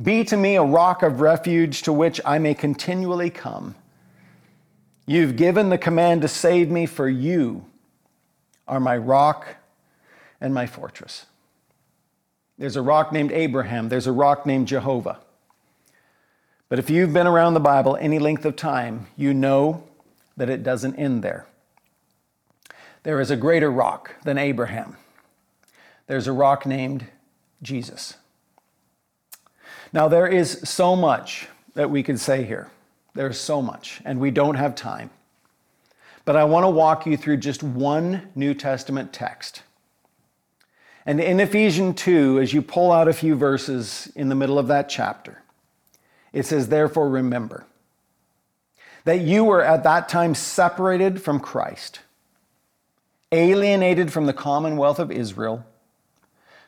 Be 0.00 0.24
to 0.24 0.36
me 0.36 0.56
a 0.56 0.62
rock 0.62 1.02
of 1.02 1.20
refuge 1.20 1.82
to 1.82 1.92
which 1.92 2.20
I 2.24 2.38
may 2.38 2.54
continually 2.54 3.30
come. 3.30 3.74
You've 5.06 5.36
given 5.36 5.70
the 5.70 5.78
command 5.78 6.22
to 6.22 6.28
save 6.28 6.70
me, 6.70 6.84
for 6.84 7.08
you 7.08 7.64
are 8.68 8.80
my 8.80 8.96
rock 8.96 9.56
and 10.40 10.52
my 10.52 10.66
fortress. 10.66 11.26
There's 12.58 12.76
a 12.76 12.82
rock 12.82 13.12
named 13.12 13.32
Abraham, 13.32 13.88
there's 13.88 14.06
a 14.06 14.12
rock 14.12 14.44
named 14.44 14.68
Jehovah. 14.68 15.18
But 16.68 16.78
if 16.78 16.90
you've 16.90 17.12
been 17.12 17.26
around 17.26 17.54
the 17.54 17.60
Bible 17.60 17.96
any 18.00 18.18
length 18.18 18.44
of 18.44 18.56
time, 18.56 19.06
you 19.16 19.32
know 19.32 19.84
that 20.36 20.50
it 20.50 20.62
doesn't 20.62 20.96
end 20.96 21.22
there. 21.22 21.46
There 23.04 23.20
is 23.20 23.30
a 23.30 23.36
greater 23.36 23.70
rock 23.70 24.16
than 24.24 24.36
Abraham. 24.36 24.96
There's 26.08 26.26
a 26.26 26.32
rock 26.32 26.66
named 26.66 27.06
Jesus. 27.62 28.16
Now, 29.96 30.08
there 30.08 30.26
is 30.26 30.60
so 30.62 30.94
much 30.94 31.48
that 31.72 31.88
we 31.88 32.02
could 32.02 32.20
say 32.20 32.44
here. 32.44 32.70
There's 33.14 33.40
so 33.40 33.62
much, 33.62 34.02
and 34.04 34.20
we 34.20 34.30
don't 34.30 34.56
have 34.56 34.74
time. 34.74 35.08
But 36.26 36.36
I 36.36 36.44
want 36.44 36.64
to 36.64 36.68
walk 36.68 37.06
you 37.06 37.16
through 37.16 37.38
just 37.38 37.62
one 37.62 38.28
New 38.34 38.52
Testament 38.52 39.14
text. 39.14 39.62
And 41.06 41.18
in 41.18 41.40
Ephesians 41.40 41.98
2, 42.02 42.40
as 42.40 42.52
you 42.52 42.60
pull 42.60 42.92
out 42.92 43.08
a 43.08 43.14
few 43.14 43.36
verses 43.36 44.12
in 44.14 44.28
the 44.28 44.34
middle 44.34 44.58
of 44.58 44.68
that 44.68 44.90
chapter, 44.90 45.42
it 46.30 46.44
says, 46.44 46.68
Therefore, 46.68 47.08
remember 47.08 47.64
that 49.04 49.22
you 49.22 49.44
were 49.44 49.62
at 49.62 49.82
that 49.84 50.10
time 50.10 50.34
separated 50.34 51.22
from 51.22 51.40
Christ, 51.40 52.00
alienated 53.32 54.12
from 54.12 54.26
the 54.26 54.34
commonwealth 54.34 54.98
of 54.98 55.10
Israel, 55.10 55.64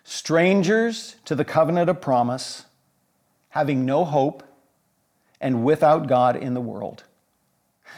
strangers 0.03 1.17
to 1.27 1.35
the 1.35 1.45
covenant 1.45 1.91
of 1.91 2.01
promise 2.01 2.65
having 3.59 3.85
no 3.85 4.05
hope, 4.05 4.45
and 5.41 5.65
without 5.65 6.07
God 6.07 6.37
in 6.37 6.55
the 6.55 6.61
world. 6.61 7.03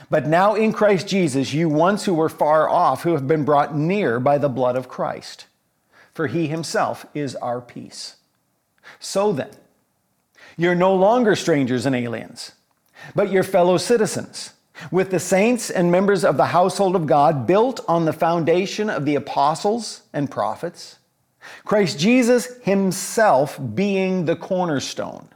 But 0.09 0.27
now 0.27 0.55
in 0.55 0.73
Christ 0.73 1.07
Jesus, 1.07 1.53
you 1.53 1.69
once 1.69 2.07
who 2.07 2.15
were 2.15 2.31
far 2.31 2.67
off, 2.67 3.03
who 3.03 3.13
have 3.13 3.29
been 3.29 3.45
brought 3.45 3.77
near 3.77 4.19
by 4.19 4.39
the 4.39 4.49
blood 4.49 4.75
of 4.75 4.89
Christ, 4.89 5.45
for 6.15 6.29
he 6.29 6.47
himself 6.47 7.05
is 7.13 7.37
our 7.37 7.61
peace. 7.61 8.17
So 8.99 9.33
then, 9.33 9.51
you're 10.57 10.75
no 10.75 10.95
longer 10.95 11.37
strangers 11.37 11.85
and 11.85 11.95
aliens, 11.95 12.53
but 13.15 13.31
you're 13.31 13.43
fellow 13.43 13.77
citizens 13.77 14.55
with 14.91 15.11
the 15.11 15.21
saints 15.21 15.69
and 15.69 15.93
members 15.93 16.25
of 16.25 16.39
the 16.39 16.47
household 16.47 16.97
of 16.97 17.07
God, 17.07 17.47
built 17.47 17.81
on 17.87 18.07
the 18.07 18.15
foundation 18.15 18.89
of 18.89 19.05
the 19.05 19.15
apostles 19.15 20.05
and 20.15 20.31
prophets, 20.31 20.97
Christ 21.67 21.99
Jesus 21.99 22.57
himself 22.63 23.61
being 23.75 24.25
the 24.25 24.37
cornerstone 24.37 25.29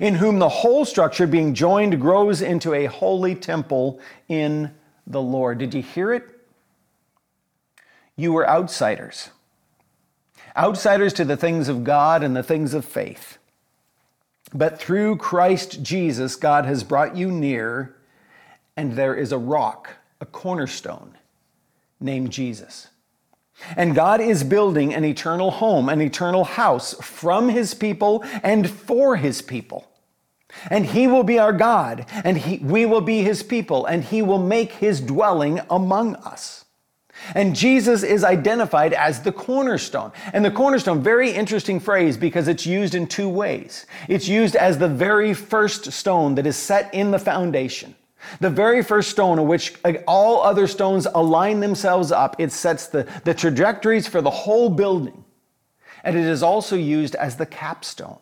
in 0.00 0.16
whom 0.16 0.38
the 0.38 0.48
whole 0.48 0.84
structure 0.84 1.26
being 1.26 1.54
joined 1.54 2.00
grows 2.00 2.42
into 2.42 2.74
a 2.74 2.86
holy 2.86 3.34
temple 3.34 4.00
in 4.28 4.72
the 5.06 5.22
Lord. 5.22 5.58
Did 5.58 5.74
you 5.74 5.82
hear 5.82 6.12
it? 6.12 6.24
You 8.16 8.32
were 8.32 8.48
outsiders, 8.48 9.30
outsiders 10.56 11.12
to 11.14 11.24
the 11.24 11.36
things 11.36 11.68
of 11.68 11.84
God 11.84 12.22
and 12.22 12.36
the 12.36 12.42
things 12.42 12.74
of 12.74 12.84
faith. 12.84 13.38
But 14.52 14.78
through 14.78 15.16
Christ 15.16 15.82
Jesus, 15.82 16.36
God 16.36 16.64
has 16.64 16.84
brought 16.84 17.16
you 17.16 17.30
near, 17.30 17.96
and 18.76 18.92
there 18.92 19.16
is 19.16 19.32
a 19.32 19.38
rock, 19.38 19.90
a 20.20 20.26
cornerstone 20.26 21.18
named 21.98 22.30
Jesus. 22.30 22.88
And 23.76 23.94
God 23.94 24.20
is 24.20 24.44
building 24.44 24.94
an 24.94 25.04
eternal 25.04 25.50
home, 25.50 25.88
an 25.88 26.00
eternal 26.00 26.44
house 26.44 26.94
from 26.94 27.48
his 27.48 27.74
people 27.74 28.24
and 28.42 28.68
for 28.68 29.16
his 29.16 29.42
people. 29.42 29.88
And 30.70 30.86
he 30.86 31.06
will 31.06 31.24
be 31.24 31.38
our 31.38 31.52
God, 31.52 32.06
and 32.22 32.38
he, 32.38 32.58
we 32.58 32.86
will 32.86 33.00
be 33.00 33.22
his 33.22 33.42
people, 33.42 33.86
and 33.86 34.04
he 34.04 34.22
will 34.22 34.38
make 34.38 34.72
his 34.72 35.00
dwelling 35.00 35.60
among 35.68 36.14
us. 36.16 36.64
And 37.34 37.56
Jesus 37.56 38.02
is 38.02 38.24
identified 38.24 38.92
as 38.92 39.22
the 39.22 39.32
cornerstone. 39.32 40.12
And 40.32 40.44
the 40.44 40.50
cornerstone, 40.50 41.02
very 41.02 41.30
interesting 41.30 41.80
phrase 41.80 42.16
because 42.16 42.48
it's 42.48 42.66
used 42.66 42.94
in 42.94 43.06
two 43.06 43.28
ways. 43.28 43.86
It's 44.08 44.28
used 44.28 44.56
as 44.56 44.78
the 44.78 44.88
very 44.88 45.32
first 45.32 45.92
stone 45.92 46.34
that 46.34 46.46
is 46.46 46.56
set 46.56 46.92
in 46.92 47.12
the 47.12 47.18
foundation. 47.18 47.94
The 48.40 48.50
very 48.50 48.82
first 48.82 49.10
stone 49.10 49.38
on 49.38 49.48
which 49.48 49.74
all 50.06 50.42
other 50.42 50.66
stones 50.66 51.06
align 51.14 51.60
themselves 51.60 52.12
up, 52.12 52.36
it 52.38 52.52
sets 52.52 52.88
the, 52.88 53.06
the 53.24 53.34
trajectories 53.34 54.06
for 54.06 54.20
the 54.20 54.30
whole 54.30 54.68
building. 54.70 55.24
And 56.02 56.16
it 56.16 56.24
is 56.24 56.42
also 56.42 56.76
used 56.76 57.14
as 57.14 57.36
the 57.36 57.46
capstone. 57.46 58.18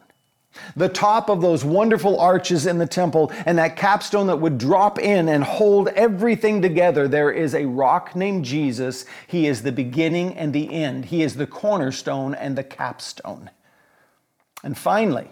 the 0.76 0.88
top 0.88 1.28
of 1.28 1.40
those 1.40 1.64
wonderful 1.64 2.18
arches 2.20 2.66
in 2.66 2.78
the 2.78 2.86
temple, 2.86 3.32
and 3.46 3.58
that 3.58 3.76
capstone 3.76 4.26
that 4.26 4.36
would 4.36 4.58
drop 4.58 4.98
in 4.98 5.28
and 5.28 5.44
hold 5.44 5.88
everything 5.88 6.62
together, 6.62 7.08
there 7.08 7.30
is 7.30 7.54
a 7.54 7.66
rock 7.66 8.14
named 8.14 8.44
Jesus. 8.44 9.04
He 9.26 9.46
is 9.46 9.62
the 9.62 9.72
beginning 9.72 10.36
and 10.36 10.52
the 10.52 10.72
end, 10.72 11.06
He 11.06 11.22
is 11.22 11.36
the 11.36 11.46
cornerstone 11.46 12.34
and 12.34 12.56
the 12.56 12.64
capstone. 12.64 13.50
And 14.62 14.76
finally, 14.76 15.28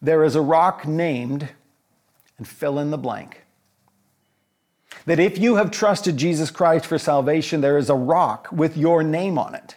there 0.00 0.22
is 0.22 0.36
a 0.36 0.42
rock 0.42 0.86
named, 0.86 1.48
and 2.38 2.48
fill 2.48 2.78
in 2.78 2.90
the 2.90 2.98
blank. 2.98 3.44
That 5.04 5.18
if 5.18 5.38
you 5.38 5.56
have 5.56 5.70
trusted 5.70 6.16
Jesus 6.16 6.50
Christ 6.50 6.86
for 6.86 6.98
salvation, 6.98 7.60
there 7.60 7.78
is 7.78 7.90
a 7.90 7.94
rock 7.94 8.48
with 8.50 8.76
your 8.76 9.02
name 9.02 9.38
on 9.38 9.54
it. 9.54 9.76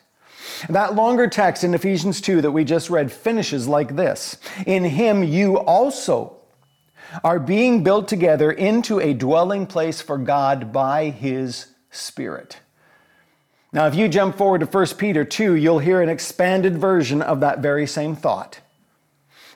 That 0.70 0.96
longer 0.96 1.28
text 1.28 1.64
in 1.64 1.74
Ephesians 1.74 2.22
2 2.22 2.42
that 2.42 2.52
we 2.52 2.64
just 2.64 2.90
read 2.90 3.12
finishes 3.12 3.68
like 3.68 3.96
this 3.96 4.38
In 4.66 4.84
him 4.84 5.24
you 5.24 5.58
also 5.58 6.38
are 7.24 7.40
being 7.40 7.84
built 7.84 8.08
together 8.08 8.52
into 8.52 9.00
a 9.00 9.14
dwelling 9.14 9.68
place 9.68 10.02
for 10.02 10.18
God 10.18 10.72
by 10.72 11.10
his 11.10 11.68
Spirit. 11.90 12.60
Now, 13.74 13.88
if 13.88 13.96
you 13.96 14.08
jump 14.08 14.38
forward 14.38 14.60
to 14.62 14.66
1 14.66 14.88
Peter 14.98 15.26
2, 15.26 15.56
you'll 15.56 15.80
hear 15.80 16.02
an 16.02 16.10
expanded 16.10 16.78
version 16.78 17.22
of 17.22 17.40
that 17.42 17.60
very 17.60 17.88
same 17.88 18.16
thought. 18.16 18.60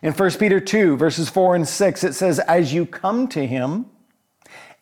In 0.02 0.14
1 0.14 0.32
Peter 0.32 0.60
2, 0.60 0.98
verses 0.98 1.30
4 1.30 1.56
and 1.56 1.68
6, 1.68 2.04
it 2.04 2.14
says, 2.14 2.40
As 2.40 2.74
you 2.74 2.86
come 2.86 3.28
to 3.30 3.46
him, 3.46 3.86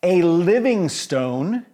a 0.02 0.22
living 0.22 0.90
stone, 0.90 1.66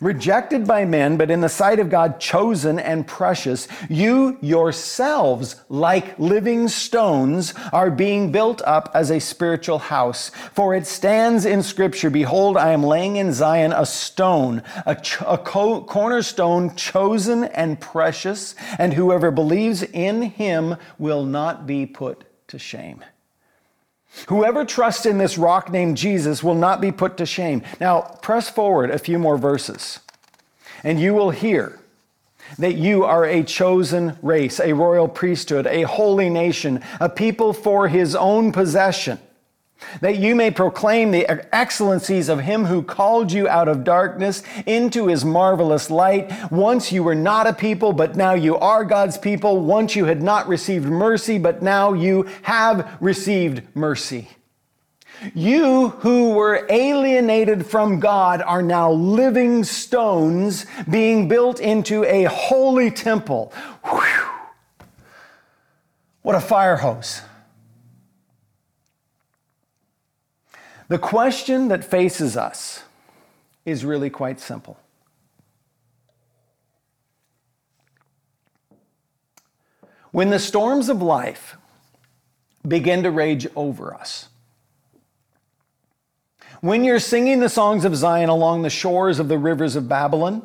rejected 0.00 0.66
by 0.66 0.84
men, 0.84 1.16
but 1.16 1.30
in 1.30 1.40
the 1.40 1.48
sight 1.48 1.78
of 1.78 1.88
God, 1.88 2.20
chosen 2.20 2.78
and 2.78 3.06
precious, 3.06 3.68
you 3.88 4.36
yourselves, 4.40 5.56
like 5.68 6.18
living 6.18 6.68
stones, 6.68 7.54
are 7.72 7.90
being 7.90 8.32
built 8.32 8.60
up 8.62 8.90
as 8.92 9.10
a 9.10 9.20
spiritual 9.20 9.78
house. 9.78 10.30
For 10.52 10.74
it 10.74 10.86
stands 10.86 11.46
in 11.46 11.62
Scripture 11.62 12.10
Behold, 12.10 12.56
I 12.56 12.72
am 12.72 12.82
laying 12.82 13.16
in 13.16 13.32
Zion 13.32 13.72
a 13.72 13.86
stone, 13.86 14.62
a, 14.84 14.94
ch- 14.94 15.22
a 15.26 15.38
co- 15.38 15.82
cornerstone 15.82 16.74
chosen 16.76 17.44
and 17.44 17.80
precious, 17.80 18.54
and 18.78 18.92
whoever 18.92 19.30
believes 19.30 19.82
in 19.82 20.22
him 20.22 20.76
will 20.98 21.24
not 21.24 21.66
be 21.66 21.86
put 21.86 22.27
to 22.48 22.58
shame. 22.58 23.04
Whoever 24.28 24.64
trusts 24.64 25.06
in 25.06 25.18
this 25.18 25.38
rock 25.38 25.70
named 25.70 25.96
Jesus 25.96 26.42
will 26.42 26.54
not 26.54 26.80
be 26.80 26.90
put 26.90 27.16
to 27.18 27.26
shame. 27.26 27.62
Now, 27.80 28.00
press 28.22 28.48
forward 28.48 28.90
a 28.90 28.98
few 28.98 29.18
more 29.18 29.38
verses, 29.38 30.00
and 30.82 31.00
you 31.00 31.14
will 31.14 31.30
hear 31.30 31.78
that 32.58 32.74
you 32.74 33.04
are 33.04 33.24
a 33.24 33.42
chosen 33.42 34.18
race, 34.22 34.58
a 34.58 34.72
royal 34.72 35.08
priesthood, 35.08 35.66
a 35.66 35.82
holy 35.82 36.30
nation, 36.30 36.82
a 36.98 37.08
people 37.08 37.52
for 37.52 37.88
his 37.88 38.16
own 38.16 38.52
possession 38.52 39.18
that 40.00 40.18
you 40.18 40.34
may 40.34 40.50
proclaim 40.50 41.10
the 41.10 41.26
excellencies 41.54 42.28
of 42.28 42.40
him 42.40 42.64
who 42.64 42.82
called 42.82 43.32
you 43.32 43.48
out 43.48 43.68
of 43.68 43.84
darkness 43.84 44.42
into 44.66 45.06
his 45.06 45.24
marvelous 45.24 45.90
light. 45.90 46.32
Once 46.50 46.92
you 46.92 47.02
were 47.02 47.14
not 47.14 47.46
a 47.46 47.52
people, 47.52 47.92
but 47.92 48.16
now 48.16 48.34
you 48.34 48.56
are 48.56 48.84
God's 48.84 49.18
people. 49.18 49.60
Once 49.60 49.94
you 49.94 50.04
had 50.04 50.22
not 50.22 50.48
received 50.48 50.86
mercy, 50.86 51.38
but 51.38 51.62
now 51.62 51.92
you 51.92 52.28
have 52.42 52.96
received 53.00 53.62
mercy. 53.74 54.28
You 55.34 55.88
who 55.88 56.30
were 56.30 56.66
alienated 56.70 57.66
from 57.66 57.98
God 57.98 58.40
are 58.42 58.62
now 58.62 58.92
living 58.92 59.64
stones 59.64 60.66
being 60.88 61.28
built 61.28 61.60
into 61.60 62.04
a 62.04 62.24
holy 62.24 62.90
temple. 62.90 63.52
Whew. 63.84 64.28
What 66.22 66.36
a 66.36 66.40
fire 66.40 66.76
hose. 66.76 67.22
The 70.88 70.98
question 70.98 71.68
that 71.68 71.84
faces 71.84 72.36
us 72.36 72.82
is 73.66 73.84
really 73.84 74.08
quite 74.08 74.40
simple. 74.40 74.78
When 80.10 80.30
the 80.30 80.38
storms 80.38 80.88
of 80.88 81.02
life 81.02 81.58
begin 82.66 83.02
to 83.02 83.10
rage 83.10 83.46
over 83.54 83.94
us, 83.94 84.30
when 86.60 86.82
you're 86.82 86.98
singing 86.98 87.40
the 87.40 87.50
songs 87.50 87.84
of 87.84 87.94
Zion 87.94 88.30
along 88.30 88.62
the 88.62 88.70
shores 88.70 89.20
of 89.20 89.28
the 89.28 89.38
rivers 89.38 89.76
of 89.76 89.88
Babylon, 89.88 90.42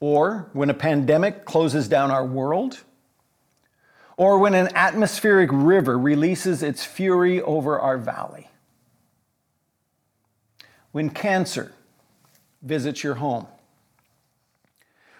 or 0.00 0.48
when 0.52 0.70
a 0.70 0.74
pandemic 0.74 1.44
closes 1.44 1.88
down 1.88 2.10
our 2.10 2.24
world, 2.24 2.80
or 4.16 4.38
when 4.38 4.54
an 4.54 4.70
atmospheric 4.74 5.50
river 5.52 5.98
releases 5.98 6.62
its 6.62 6.84
fury 6.84 7.40
over 7.42 7.78
our 7.78 7.98
valley, 7.98 8.48
when 10.98 11.10
cancer 11.10 11.70
visits 12.60 13.04
your 13.04 13.14
home, 13.14 13.46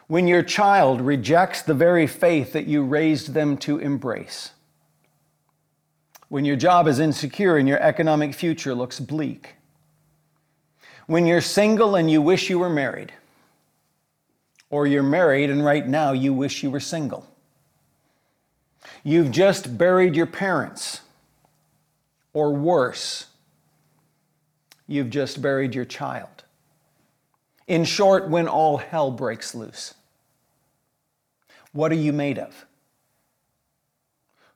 when 0.09 0.27
your 0.27 0.43
child 0.43 1.01
rejects 1.01 1.63
the 1.63 1.73
very 1.73 2.05
faith 2.05 2.53
that 2.53 2.67
you 2.67 2.83
raised 2.83 3.33
them 3.33 3.57
to 3.57 3.79
embrace, 3.79 4.51
when 6.29 6.45
your 6.45 6.57
job 6.57 6.89
is 6.89 6.99
insecure 6.99 7.57
and 7.57 7.69
your 7.69 7.81
economic 7.81 8.35
future 8.35 8.75
looks 8.75 8.99
bleak, 8.99 9.55
when 11.07 11.29
you're 11.29 11.41
single 11.41 11.95
and 11.95 12.11
you 12.11 12.21
wish 12.21 12.51
you 12.51 12.59
were 12.59 12.69
married, 12.69 13.13
or 14.71 14.85
you're 14.85 15.05
married 15.05 15.49
and 15.49 15.65
right 15.65 15.87
now 15.87 16.11
you 16.11 16.35
wish 16.35 16.65
you 16.65 16.73
were 16.73 16.81
single. 16.81 17.25
You've 19.05 19.31
just 19.31 19.79
buried 19.79 20.17
your 20.17 20.27
parents, 20.27 21.03
or 22.33 22.53
worse, 22.53 23.28
you've 24.89 25.11
just 25.11 25.41
buried 25.41 25.77
your 25.77 25.85
child. 25.85 26.43
In 27.69 27.85
short, 27.85 28.29
when 28.29 28.49
all 28.49 28.79
hell 28.79 29.13
breaks 29.13 29.55
loose, 29.55 29.95
what 31.73 31.93
are 31.93 31.97
you 31.97 32.13
made 32.13 32.39
of? 32.39 32.67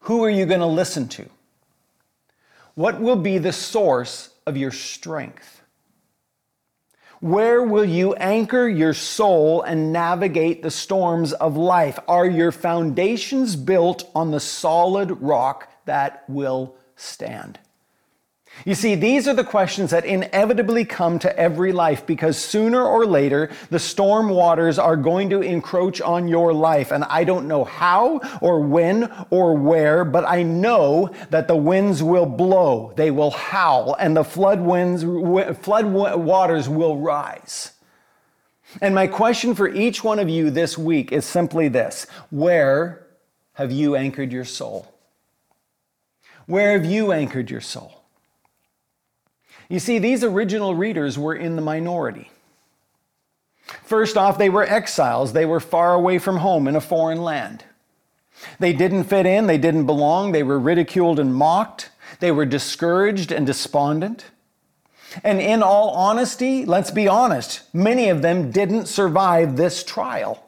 Who 0.01 0.25
are 0.25 0.31
you 0.31 0.47
going 0.47 0.61
to 0.61 0.67
listen 0.67 1.07
to? 1.09 1.29
What 2.75 3.01
will 3.01 3.17
be 3.17 3.39
the 3.39 3.53
source 3.53 4.31
of 4.47 4.57
your 4.57 4.73
strength? 4.73 5.63
Where 7.21 7.63
will 7.63 7.85
you 7.85 8.15
anchor 8.15 8.69
your 8.69 8.95
soul 8.95 9.63
and 9.63 9.93
navigate 9.93 10.63
the 10.63 10.73
storms 10.73 11.33
of 11.35 11.57
life? 11.57 12.01
Are 12.09 12.27
your 12.27 12.51
foundations 12.51 13.55
built 13.55 14.11
on 14.13 14.33
the 14.33 14.41
solid 14.41 15.21
rock 15.21 15.71
that 15.85 16.25
will 16.29 16.75
stand? 16.97 17.61
You 18.65 18.77
see, 18.77 18.95
these 18.95 19.27
are 19.27 19.35
the 19.35 19.45
questions 19.45 19.91
that 19.91 20.05
inevitably 20.05 20.85
come 20.85 21.19
to 21.21 21.39
every 21.39 21.73
life 21.73 22.07
because 22.07 22.39
sooner 22.39 22.83
or 22.83 23.05
later 23.07 23.51
the 23.71 23.79
storm 23.79 24.29
waters 24.29 24.79
are 24.79 24.97
going 24.97 25.31
to 25.31 25.41
encroach 25.41 26.01
on 26.01 26.29
your 26.29 26.53
life. 26.53 26.93
And 26.93 27.03
I 27.05 27.25
don't 27.25 27.49
know 27.49 27.65
how 27.65 28.21
or 28.41 28.61
when 28.61 29.11
or 29.31 29.57
where, 29.57 30.05
but 30.05 30.25
I 30.29 30.45
know 30.45 31.11
that 31.31 31.49
the 31.49 31.57
winds 31.57 32.03
will 32.03 32.27
blow, 32.27 32.93
they 32.95 33.11
will 33.11 33.33
howl, 33.33 33.97
and 33.99 34.17
the 34.17 34.25
flood 34.25 34.61
winds, 34.61 35.03
flood 35.59 35.87
waters 35.87 36.69
will 36.69 36.99
rise. 36.99 37.73
And 38.81 38.95
my 38.95 39.07
question 39.07 39.55
for 39.55 39.69
each 39.69 40.05
one 40.05 40.19
of 40.19 40.29
you 40.29 40.51
this 40.51 40.79
week 40.79 41.11
is 41.11 41.25
simply 41.25 41.69
this 41.69 42.07
Where 42.31 43.07
have 43.55 43.73
you 43.73 43.97
anchored 43.97 44.33
your 44.33 44.45
soul? 44.45 44.95
Where 46.47 46.73
have 46.73 46.85
you 46.85 47.13
anchored 47.13 47.51
your 47.51 47.61
soul? 47.61 48.02
You 49.73 49.79
see, 49.79 49.99
these 49.99 50.23
original 50.23 50.75
readers 50.75 51.19
were 51.19 51.35
in 51.35 51.57
the 51.57 51.63
minority. 51.63 52.31
First 53.85 54.19
off, 54.19 54.37
they 54.37 54.51
were 54.51 54.65
exiles. 54.65 55.33
They 55.33 55.47
were 55.47 55.61
far 55.61 55.95
away 55.95 56.19
from 56.19 56.37
home 56.37 56.69
in 56.69 56.77
a 56.77 56.81
foreign 56.81 57.23
land. 57.23 57.65
They 58.59 58.75
didn't 58.75 59.05
fit 59.05 59.25
in, 59.25 59.47
they 59.47 59.57
didn't 59.57 59.87
belong, 59.87 60.33
they 60.33 60.43
were 60.43 60.59
ridiculed 60.59 61.19
and 61.19 61.35
mocked, 61.35 61.89
they 62.21 62.31
were 62.31 62.45
discouraged 62.45 63.33
and 63.33 63.47
despondent. 63.47 64.27
And 65.25 65.41
in 65.41 65.63
all 65.63 65.89
honesty, 65.93 66.67
let's 66.67 66.91
be 66.91 67.09
honest, 67.09 67.63
many 67.73 68.11
of 68.11 68.21
them 68.21 68.51
didn't 68.51 68.89
survive 68.89 69.57
this 69.57 69.83
trial. 69.83 70.47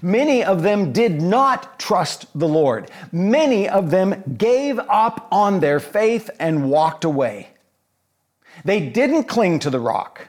Many 0.00 0.42
of 0.42 0.62
them 0.62 0.94
did 0.94 1.20
not 1.20 1.78
trust 1.78 2.24
the 2.34 2.48
Lord. 2.48 2.90
Many 3.12 3.68
of 3.68 3.90
them 3.90 4.22
gave 4.38 4.78
up 4.78 5.28
on 5.30 5.60
their 5.60 5.80
faith 5.80 6.30
and 6.40 6.70
walked 6.70 7.04
away. 7.04 7.50
They 8.64 8.80
didn't 8.80 9.24
cling 9.24 9.58
to 9.60 9.70
the 9.70 9.80
rock, 9.80 10.28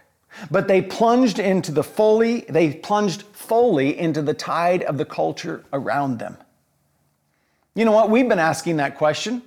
but 0.51 0.67
they 0.67 0.81
plunged 0.81 1.39
into 1.39 1.71
the 1.71 1.83
fully, 1.83 2.41
they 2.41 2.73
plunged 2.73 3.23
fully 3.33 3.97
into 3.97 4.21
the 4.21 4.33
tide 4.33 4.83
of 4.83 4.97
the 4.97 5.05
culture 5.05 5.63
around 5.73 6.19
them. 6.19 6.37
You 7.75 7.85
know 7.85 7.91
what? 7.91 8.09
We've 8.09 8.27
been 8.27 8.39
asking 8.39 8.77
that 8.77 8.97
question. 8.97 9.41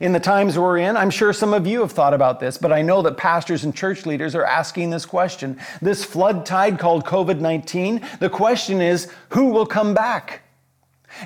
In 0.00 0.12
the 0.12 0.20
times 0.20 0.58
we're 0.58 0.78
in, 0.78 0.96
I'm 0.96 1.10
sure 1.10 1.32
some 1.32 1.52
of 1.52 1.66
you 1.66 1.80
have 1.80 1.92
thought 1.92 2.14
about 2.14 2.40
this, 2.40 2.56
but 2.56 2.72
I 2.72 2.80
know 2.80 3.02
that 3.02 3.16
pastors 3.16 3.64
and 3.64 3.76
church 3.76 4.06
leaders 4.06 4.34
are 4.34 4.44
asking 4.44 4.90
this 4.90 5.04
question. 5.04 5.58
This 5.82 6.04
flood 6.04 6.46
tide 6.46 6.78
called 6.78 7.04
COVID 7.04 7.40
19, 7.40 8.00
the 8.18 8.30
question 8.30 8.80
is 8.80 9.12
who 9.30 9.50
will 9.50 9.66
come 9.66 9.92
back? 9.92 10.42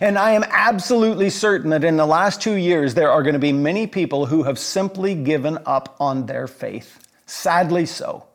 And 0.00 0.18
I 0.18 0.32
am 0.32 0.44
absolutely 0.48 1.30
certain 1.30 1.70
that 1.70 1.84
in 1.84 1.96
the 1.96 2.06
last 2.06 2.42
two 2.42 2.54
years, 2.54 2.94
there 2.94 3.10
are 3.10 3.22
going 3.22 3.34
to 3.34 3.38
be 3.38 3.52
many 3.52 3.86
people 3.86 4.26
who 4.26 4.42
have 4.42 4.58
simply 4.58 5.14
given 5.14 5.58
up 5.64 5.96
on 6.00 6.26
their 6.26 6.46
faith. 6.46 7.06
Sadly 7.26 7.86
so. 7.86 8.26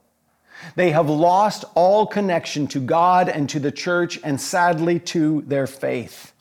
They 0.75 0.91
have 0.91 1.09
lost 1.09 1.65
all 1.75 2.05
connection 2.05 2.67
to 2.67 2.79
God 2.79 3.29
and 3.29 3.49
to 3.49 3.59
the 3.59 3.71
church, 3.71 4.19
and 4.23 4.39
sadly 4.39 4.99
to 4.99 5.41
their 5.41 5.67
faith. 5.67 6.33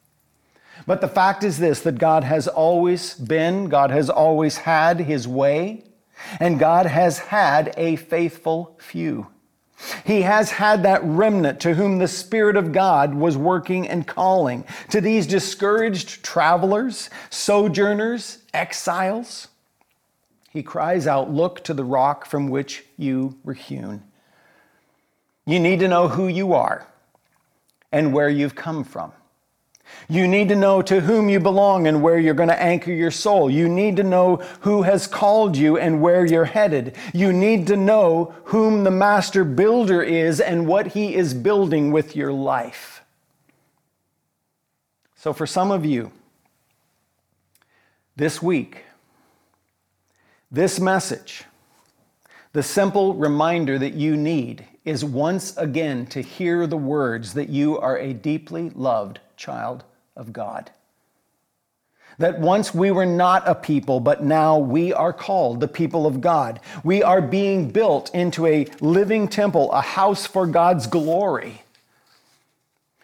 But 0.86 1.00
the 1.00 1.08
fact 1.08 1.44
is 1.44 1.58
this 1.58 1.80
that 1.80 1.98
God 1.98 2.24
has 2.24 2.48
always 2.48 3.14
been, 3.14 3.68
God 3.68 3.90
has 3.90 4.10
always 4.10 4.58
had 4.58 5.00
his 5.00 5.26
way, 5.26 5.84
and 6.38 6.58
God 6.58 6.86
has 6.86 7.18
had 7.18 7.74
a 7.76 7.96
faithful 7.96 8.76
few. 8.78 9.26
He 10.04 10.22
has 10.22 10.50
had 10.50 10.82
that 10.82 11.02
remnant 11.04 11.60
to 11.60 11.74
whom 11.74 11.98
the 11.98 12.08
Spirit 12.08 12.56
of 12.56 12.72
God 12.72 13.14
was 13.14 13.36
working 13.36 13.88
and 13.88 14.06
calling, 14.06 14.64
to 14.90 15.00
these 15.00 15.26
discouraged 15.26 16.22
travelers, 16.22 17.10
sojourners, 17.30 18.38
exiles. 18.52 19.48
He 20.50 20.62
cries 20.62 21.06
out, 21.06 21.30
Look 21.30 21.64
to 21.64 21.74
the 21.74 21.84
rock 21.84 22.26
from 22.26 22.48
which 22.48 22.84
you 22.96 23.38
were 23.44 23.54
hewn. 23.54 24.02
You 25.46 25.58
need 25.58 25.80
to 25.80 25.88
know 25.88 26.08
who 26.08 26.28
you 26.28 26.52
are 26.52 26.86
and 27.92 28.12
where 28.12 28.28
you've 28.28 28.54
come 28.54 28.84
from. 28.84 29.12
You 30.08 30.26
need 30.26 30.48
to 30.48 30.56
know 30.56 30.82
to 30.82 31.00
whom 31.00 31.28
you 31.28 31.38
belong 31.38 31.86
and 31.86 32.02
where 32.02 32.18
you're 32.18 32.34
going 32.34 32.48
to 32.48 32.60
anchor 32.60 32.92
your 32.92 33.12
soul. 33.12 33.48
You 33.48 33.68
need 33.68 33.96
to 33.96 34.02
know 34.02 34.36
who 34.60 34.82
has 34.82 35.06
called 35.06 35.56
you 35.56 35.78
and 35.78 36.02
where 36.02 36.26
you're 36.26 36.46
headed. 36.46 36.96
You 37.14 37.32
need 37.32 37.68
to 37.68 37.76
know 37.76 38.34
whom 38.46 38.82
the 38.82 38.90
master 38.90 39.44
builder 39.44 40.02
is 40.02 40.40
and 40.40 40.66
what 40.66 40.88
he 40.88 41.14
is 41.14 41.32
building 41.32 41.92
with 41.92 42.16
your 42.16 42.32
life. 42.32 43.02
So, 45.14 45.32
for 45.32 45.46
some 45.46 45.70
of 45.70 45.84
you, 45.84 46.10
this 48.16 48.42
week, 48.42 48.84
this 50.50 50.80
message, 50.80 51.44
the 52.52 52.62
simple 52.62 53.14
reminder 53.14 53.78
that 53.78 53.94
you 53.94 54.16
need 54.16 54.66
is 54.84 55.04
once 55.04 55.56
again 55.56 56.06
to 56.06 56.20
hear 56.20 56.66
the 56.66 56.76
words 56.76 57.34
that 57.34 57.48
you 57.48 57.78
are 57.78 57.96
a 57.98 58.12
deeply 58.12 58.70
loved 58.70 59.20
child 59.40 59.82
of 60.14 60.32
God. 60.32 60.70
That 62.18 62.38
once 62.38 62.74
we 62.74 62.90
were 62.90 63.06
not 63.06 63.48
a 63.48 63.54
people, 63.54 63.98
but 63.98 64.22
now 64.22 64.58
we 64.58 64.92
are 64.92 65.14
called 65.14 65.60
the 65.60 65.68
people 65.68 66.06
of 66.06 66.20
God. 66.20 66.60
We 66.84 67.02
are 67.02 67.22
being 67.22 67.70
built 67.70 68.14
into 68.14 68.46
a 68.46 68.66
living 68.80 69.26
temple, 69.26 69.72
a 69.72 69.80
house 69.80 70.26
for 70.26 70.46
God's 70.46 70.86
glory. 70.86 71.62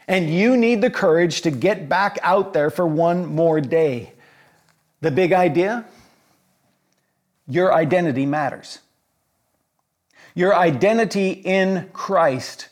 And 0.06 0.28
you 0.28 0.56
need 0.56 0.82
the 0.82 0.90
courage 0.90 1.40
to 1.40 1.50
get 1.50 1.88
back 1.88 2.18
out 2.22 2.52
there 2.52 2.68
for 2.68 2.86
one 2.86 3.24
more 3.26 3.60
day. 3.60 4.12
The 5.00 5.10
big 5.10 5.32
idea 5.32 5.86
your 7.48 7.72
identity 7.72 8.26
matters. 8.26 8.80
Your 10.34 10.54
identity 10.54 11.30
in 11.30 11.88
Christ 11.92 12.68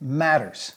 matters 0.00 0.74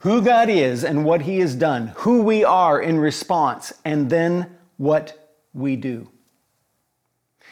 who 0.00 0.22
God 0.22 0.48
is 0.48 0.84
and 0.84 1.04
what 1.04 1.22
He 1.22 1.38
has 1.38 1.54
done, 1.54 1.88
who 1.96 2.22
we 2.22 2.44
are 2.44 2.80
in 2.80 2.98
response, 2.98 3.72
and 3.84 4.10
then 4.10 4.56
what 4.76 5.32
we 5.52 5.76
do. 5.76 6.08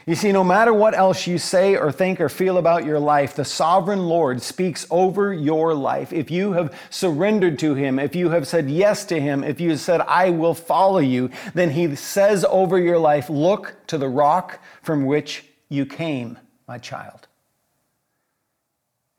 You 0.07 0.15
see, 0.15 0.33
no 0.33 0.43
matter 0.43 0.73
what 0.73 0.95
else 0.95 1.27
you 1.27 1.37
say 1.37 1.77
or 1.77 1.93
think 1.93 2.19
or 2.19 2.31
feel 2.31 2.57
about 2.57 2.87
your 2.87 2.99
life, 2.99 3.37
the 3.37 3.45
sovereign 3.45 4.07
Lord 4.07 4.41
speaks 4.41 4.87
over 4.91 5.35
your 5.35 5.75
life. 5.75 6.15
If 6.15 6.31
you 6.31 6.53
have 6.53 6.75
surrendered 6.89 7.59
to 7.59 7.75
Him, 7.75 7.99
if 7.99 8.17
you 8.17 8.31
have 8.31 8.49
said 8.49 8.71
yes 8.71 9.05
to 9.07 9.21
Him, 9.21 9.45
if 9.45 9.61
you 9.61 9.71
have 9.71 9.81
said, 9.81 10.01
I 10.01 10.31
will 10.31 10.55
follow 10.55 11.01
you, 11.01 11.31
then 11.53 11.69
He 11.71 11.95
says 11.95 12.47
over 12.49 12.79
your 12.79 12.99
life, 12.99 13.29
Look 13.29 13.77
to 13.89 13.99
the 13.99 14.09
rock 14.09 14.61
from 14.83 15.05
which 15.05 15.45
you 15.69 15.85
came, 15.85 16.39
my 16.67 16.79
child. 16.79 17.29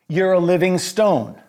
You're 0.08 0.34
a 0.34 0.40
living 0.40 0.80
stone. 0.80 1.40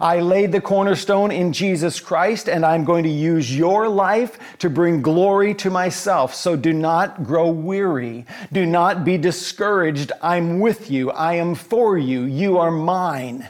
I 0.00 0.20
laid 0.20 0.50
the 0.50 0.60
cornerstone 0.60 1.30
in 1.30 1.52
Jesus 1.52 2.00
Christ, 2.00 2.48
and 2.48 2.66
I'm 2.66 2.84
going 2.84 3.04
to 3.04 3.10
use 3.10 3.56
your 3.56 3.88
life 3.88 4.58
to 4.58 4.68
bring 4.68 5.02
glory 5.02 5.54
to 5.56 5.70
myself. 5.70 6.34
So 6.34 6.56
do 6.56 6.72
not 6.72 7.22
grow 7.22 7.48
weary. 7.48 8.26
Do 8.52 8.66
not 8.66 9.04
be 9.04 9.18
discouraged. 9.18 10.10
I'm 10.20 10.58
with 10.58 10.90
you. 10.90 11.10
I 11.12 11.34
am 11.34 11.54
for 11.54 11.96
you. 11.96 12.22
You 12.22 12.58
are 12.58 12.72
mine. 12.72 13.48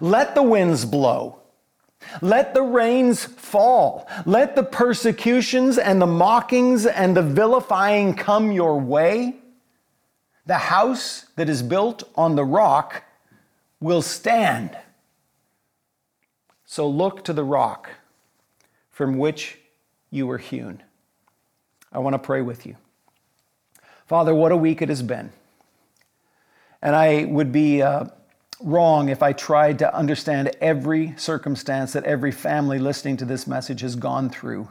Let 0.00 0.34
the 0.34 0.42
winds 0.42 0.84
blow. 0.84 1.40
Let 2.20 2.54
the 2.54 2.62
rains 2.62 3.24
fall. 3.24 4.08
Let 4.26 4.54
the 4.54 4.62
persecutions 4.62 5.78
and 5.78 6.00
the 6.00 6.06
mockings 6.06 6.86
and 6.86 7.16
the 7.16 7.22
vilifying 7.22 8.14
come 8.14 8.52
your 8.52 8.78
way. 8.78 9.36
The 10.46 10.58
house 10.58 11.26
that 11.36 11.48
is 11.48 11.62
built 11.62 12.04
on 12.14 12.36
the 12.36 12.44
rock 12.44 13.02
will 13.80 14.02
stand. 14.02 14.76
So 16.74 16.88
look 16.88 17.22
to 17.26 17.32
the 17.32 17.44
rock 17.44 17.88
from 18.90 19.16
which 19.16 19.60
you 20.10 20.26
were 20.26 20.38
hewn. 20.38 20.82
I 21.92 22.00
want 22.00 22.14
to 22.14 22.18
pray 22.18 22.42
with 22.42 22.66
you. 22.66 22.74
Father, 24.06 24.34
what 24.34 24.50
a 24.50 24.56
week 24.56 24.82
it 24.82 24.88
has 24.88 25.00
been. 25.00 25.30
And 26.82 26.96
I 26.96 27.26
would 27.26 27.52
be 27.52 27.80
uh, 27.80 28.06
wrong 28.60 29.08
if 29.08 29.22
I 29.22 29.32
tried 29.32 29.78
to 29.78 29.94
understand 29.94 30.50
every 30.60 31.14
circumstance 31.16 31.92
that 31.92 32.02
every 32.02 32.32
family 32.32 32.80
listening 32.80 33.18
to 33.18 33.24
this 33.24 33.46
message 33.46 33.82
has 33.82 33.94
gone 33.94 34.28
through. 34.28 34.68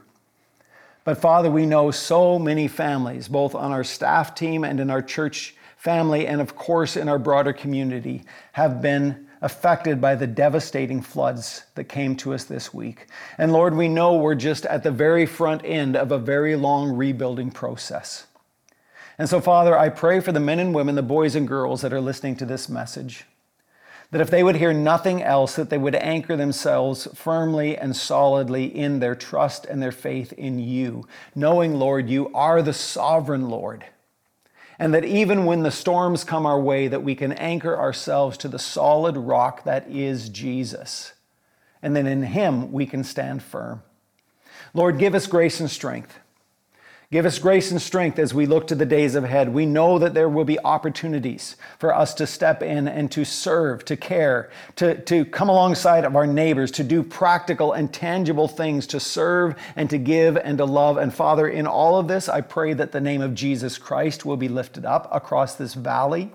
But 1.06 1.20
Father, 1.20 1.50
we 1.50 1.66
know 1.66 1.90
so 1.90 2.38
many 2.38 2.68
families, 2.68 3.30
both 3.30 3.56
on 3.56 3.72
our 3.72 3.86
staff 3.86 4.36
team 4.36 4.66
and 4.66 4.82
in 4.82 4.90
our 4.90 5.02
church 5.02 5.56
family, 5.78 6.28
and 6.28 6.42
of 6.42 6.58
course 6.58 6.98
in 6.98 7.08
our 7.08 7.18
broader 7.18 7.54
community, 7.54 8.26
have 8.52 8.82
been 8.82 9.26
affected 9.44 10.00
by 10.00 10.16
the 10.16 10.26
devastating 10.26 11.02
floods 11.02 11.66
that 11.76 11.84
came 11.84 12.16
to 12.16 12.34
us 12.34 12.46
this 12.46 12.74
week. 12.74 13.08
And 13.38 13.52
Lord, 13.52 13.76
we 13.76 13.90
know 13.90 14.16
we're 14.16 14.36
just 14.36 14.66
at 14.66 14.84
the 14.84 14.92
very 14.92 15.26
front 15.26 15.64
end 15.66 15.98
of 15.98 16.14
a 16.14 16.18
very 16.18 16.56
long 16.56 16.96
rebuilding 16.96 17.52
process. 17.52 18.26
And 19.18 19.28
so, 19.28 19.42
Father, 19.42 19.78
I 19.78 19.90
pray 19.90 20.22
for 20.22 20.32
the 20.32 20.40
men 20.40 20.60
and 20.60 20.74
women, 20.74 20.96
the 20.96 21.04
boys 21.04 21.36
and 21.36 21.46
girls 21.46 21.82
that 21.82 21.92
are 21.92 22.00
listening 22.00 22.38
to 22.38 22.46
this 22.46 22.70
message, 22.70 23.26
that 24.12 24.22
if 24.22 24.32
they 24.32 24.44
would 24.44 24.56
hear 24.56 24.74
nothing 24.74 25.22
else, 25.22 25.58
that 25.58 25.70
they 25.70 25.78
would 25.78 25.96
anchor 25.96 26.38
themselves 26.38 27.10
firmly 27.14 27.78
and 27.78 27.98
solidly 27.98 28.66
in 28.66 29.02
their 29.02 29.14
trust 29.14 29.66
and 29.66 29.82
their 29.82 29.92
faith 29.92 30.32
in 30.34 30.58
you, 30.58 31.06
knowing, 31.36 31.74
Lord, 31.74 32.10
you 32.10 32.32
are 32.34 32.62
the 32.62 32.74
sovereign 32.74 33.50
Lord 33.50 33.84
and 34.80 34.94
that 34.94 35.06
even 35.06 35.46
when 35.46 35.64
the 35.64 35.72
storms 35.72 36.24
come 36.24 36.46
our 36.46 36.60
way 36.60 36.88
that 36.88 37.04
we 37.04 37.16
can 37.16 37.32
anchor 37.34 37.78
ourselves 37.78 38.38
to 38.38 38.48
the 38.48 38.60
solid 38.60 39.18
rock 39.18 39.64
that 39.64 39.90
is 39.90 40.30
Jesus. 40.30 41.14
And 41.82 41.96
then 41.96 42.08
in 42.08 42.24
him 42.24 42.72
we 42.72 42.86
can 42.86 43.04
stand 43.04 43.44
firm. 43.44 43.84
Lord 44.74 44.98
give 44.98 45.14
us 45.14 45.28
grace 45.28 45.60
and 45.60 45.70
strength 45.70 46.18
Give 47.14 47.28
us 47.28 47.38
grace 47.38 47.70
and 47.70 47.80
strength 47.80 48.18
as 48.18 48.34
we 48.34 48.48
look 48.48 48.66
to 48.66 48.74
the 48.74 48.88
days 48.88 49.14
ahead. 49.14 49.54
We 49.54 49.68
know 49.68 50.00
that 50.00 50.16
there 50.16 50.28
will 50.28 50.46
be 50.46 50.58
opportunities 50.58 51.58
for 51.78 51.94
us 51.94 52.16
to 52.16 52.26
step 52.26 52.64
in 52.64 52.88
and 52.88 53.12
to 53.12 53.24
serve, 53.24 53.86
to 53.86 53.96
care, 53.96 54.50
to, 54.78 55.00
to 55.04 55.24
come 55.24 55.48
alongside 55.48 56.06
of 56.06 56.16
our 56.16 56.26
neighbors, 56.26 56.72
to 56.72 56.84
do 56.84 57.04
practical 57.04 57.72
and 57.72 57.94
tangible 57.94 58.48
things, 58.48 58.88
to 58.88 59.00
serve 59.00 59.56
and 59.76 59.92
to 59.92 60.00
give 60.00 60.38
and 60.38 60.58
to 60.58 60.66
love. 60.66 60.98
And 60.98 61.14
Father, 61.14 61.48
in 61.48 61.68
all 61.68 62.00
of 62.00 62.08
this, 62.08 62.28
I 62.28 62.42
pray 62.42 62.74
that 62.74 62.92
the 62.92 63.00
name 63.00 63.22
of 63.22 63.36
Jesus 63.36 63.78
Christ 63.78 64.26
will 64.26 64.36
be 64.36 64.48
lifted 64.48 64.84
up 64.84 65.08
across 65.12 65.54
this 65.54 65.76
valley. 65.76 66.32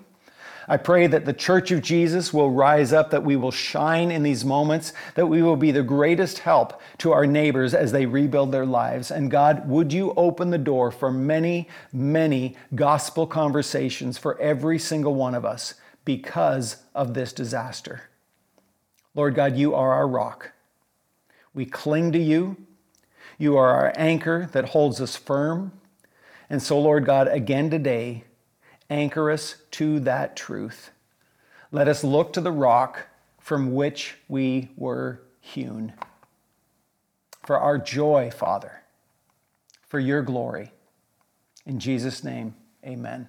I 0.69 0.77
pray 0.77 1.07
that 1.07 1.25
the 1.25 1.33
church 1.33 1.71
of 1.71 1.81
Jesus 1.81 2.33
will 2.33 2.51
rise 2.51 2.93
up, 2.93 3.11
that 3.11 3.25
we 3.25 3.37
will 3.37 3.51
shine 3.51 4.11
in 4.11 4.23
these 4.23 4.45
moments, 4.45 4.93
that 5.15 5.27
we 5.27 5.43
will 5.43 5.57
be 5.57 5.71
the 5.71 5.83
greatest 5.83 6.41
help 6.41 6.81
to 6.99 7.13
our 7.13 7.27
neighbors 7.27 7.73
as 7.73 7.91
they 7.91 8.05
rebuild 8.05 8.53
their 8.53 8.67
lives. 8.67 9.11
And 9.11 9.31
God, 9.31 9.67
would 9.67 9.95
you 9.95 10.13
open 10.15 10.51
the 10.51 10.59
door 10.59 10.91
for 10.91 11.11
many, 11.11 11.69
many 11.91 12.57
gospel 12.75 13.27
conversations 13.27 14.19
for 14.19 14.39
every 14.39 14.79
single 14.79 15.15
one 15.15 15.35
of 15.35 15.47
us 15.47 15.75
because 16.05 16.77
of 16.95 17.15
this 17.15 17.33
disaster? 17.33 18.03
Lord 19.15 19.35
God, 19.35 19.57
you 19.57 19.75
are 19.75 19.93
our 19.93 20.07
rock. 20.07 20.53
We 21.55 21.65
cling 21.65 22.13
to 22.13 22.19
you. 22.19 22.57
You 23.39 23.57
are 23.57 23.71
our 23.71 23.93
anchor 23.97 24.51
that 24.53 24.67
holds 24.67 25.01
us 25.01 25.17
firm. 25.17 25.73
And 26.51 26.63
so, 26.63 26.79
Lord 26.79 27.07
God, 27.07 27.27
again 27.29 27.71
today, 27.71 28.25
anchor 28.91 29.31
us 29.31 29.57
to 29.73 30.01
that 30.01 30.37
truth. 30.37 30.91
Let 31.71 31.89
us 31.89 32.03
look 32.03 32.33
to 32.33 32.41
the 32.41 32.53
rock 32.53 33.07
from 33.39 33.75
which 33.75 34.17
we 34.29 34.71
were 34.77 35.23
hewn. 35.41 35.93
For 37.45 37.59
our 37.59 37.79
joy, 37.79 38.31
Father, 38.31 38.83
for 39.87 39.99
your 39.99 40.23
glory. 40.23 40.73
In 41.65 41.79
Jesus' 41.79 42.25
name, 42.25 42.55
amen. 42.85 43.29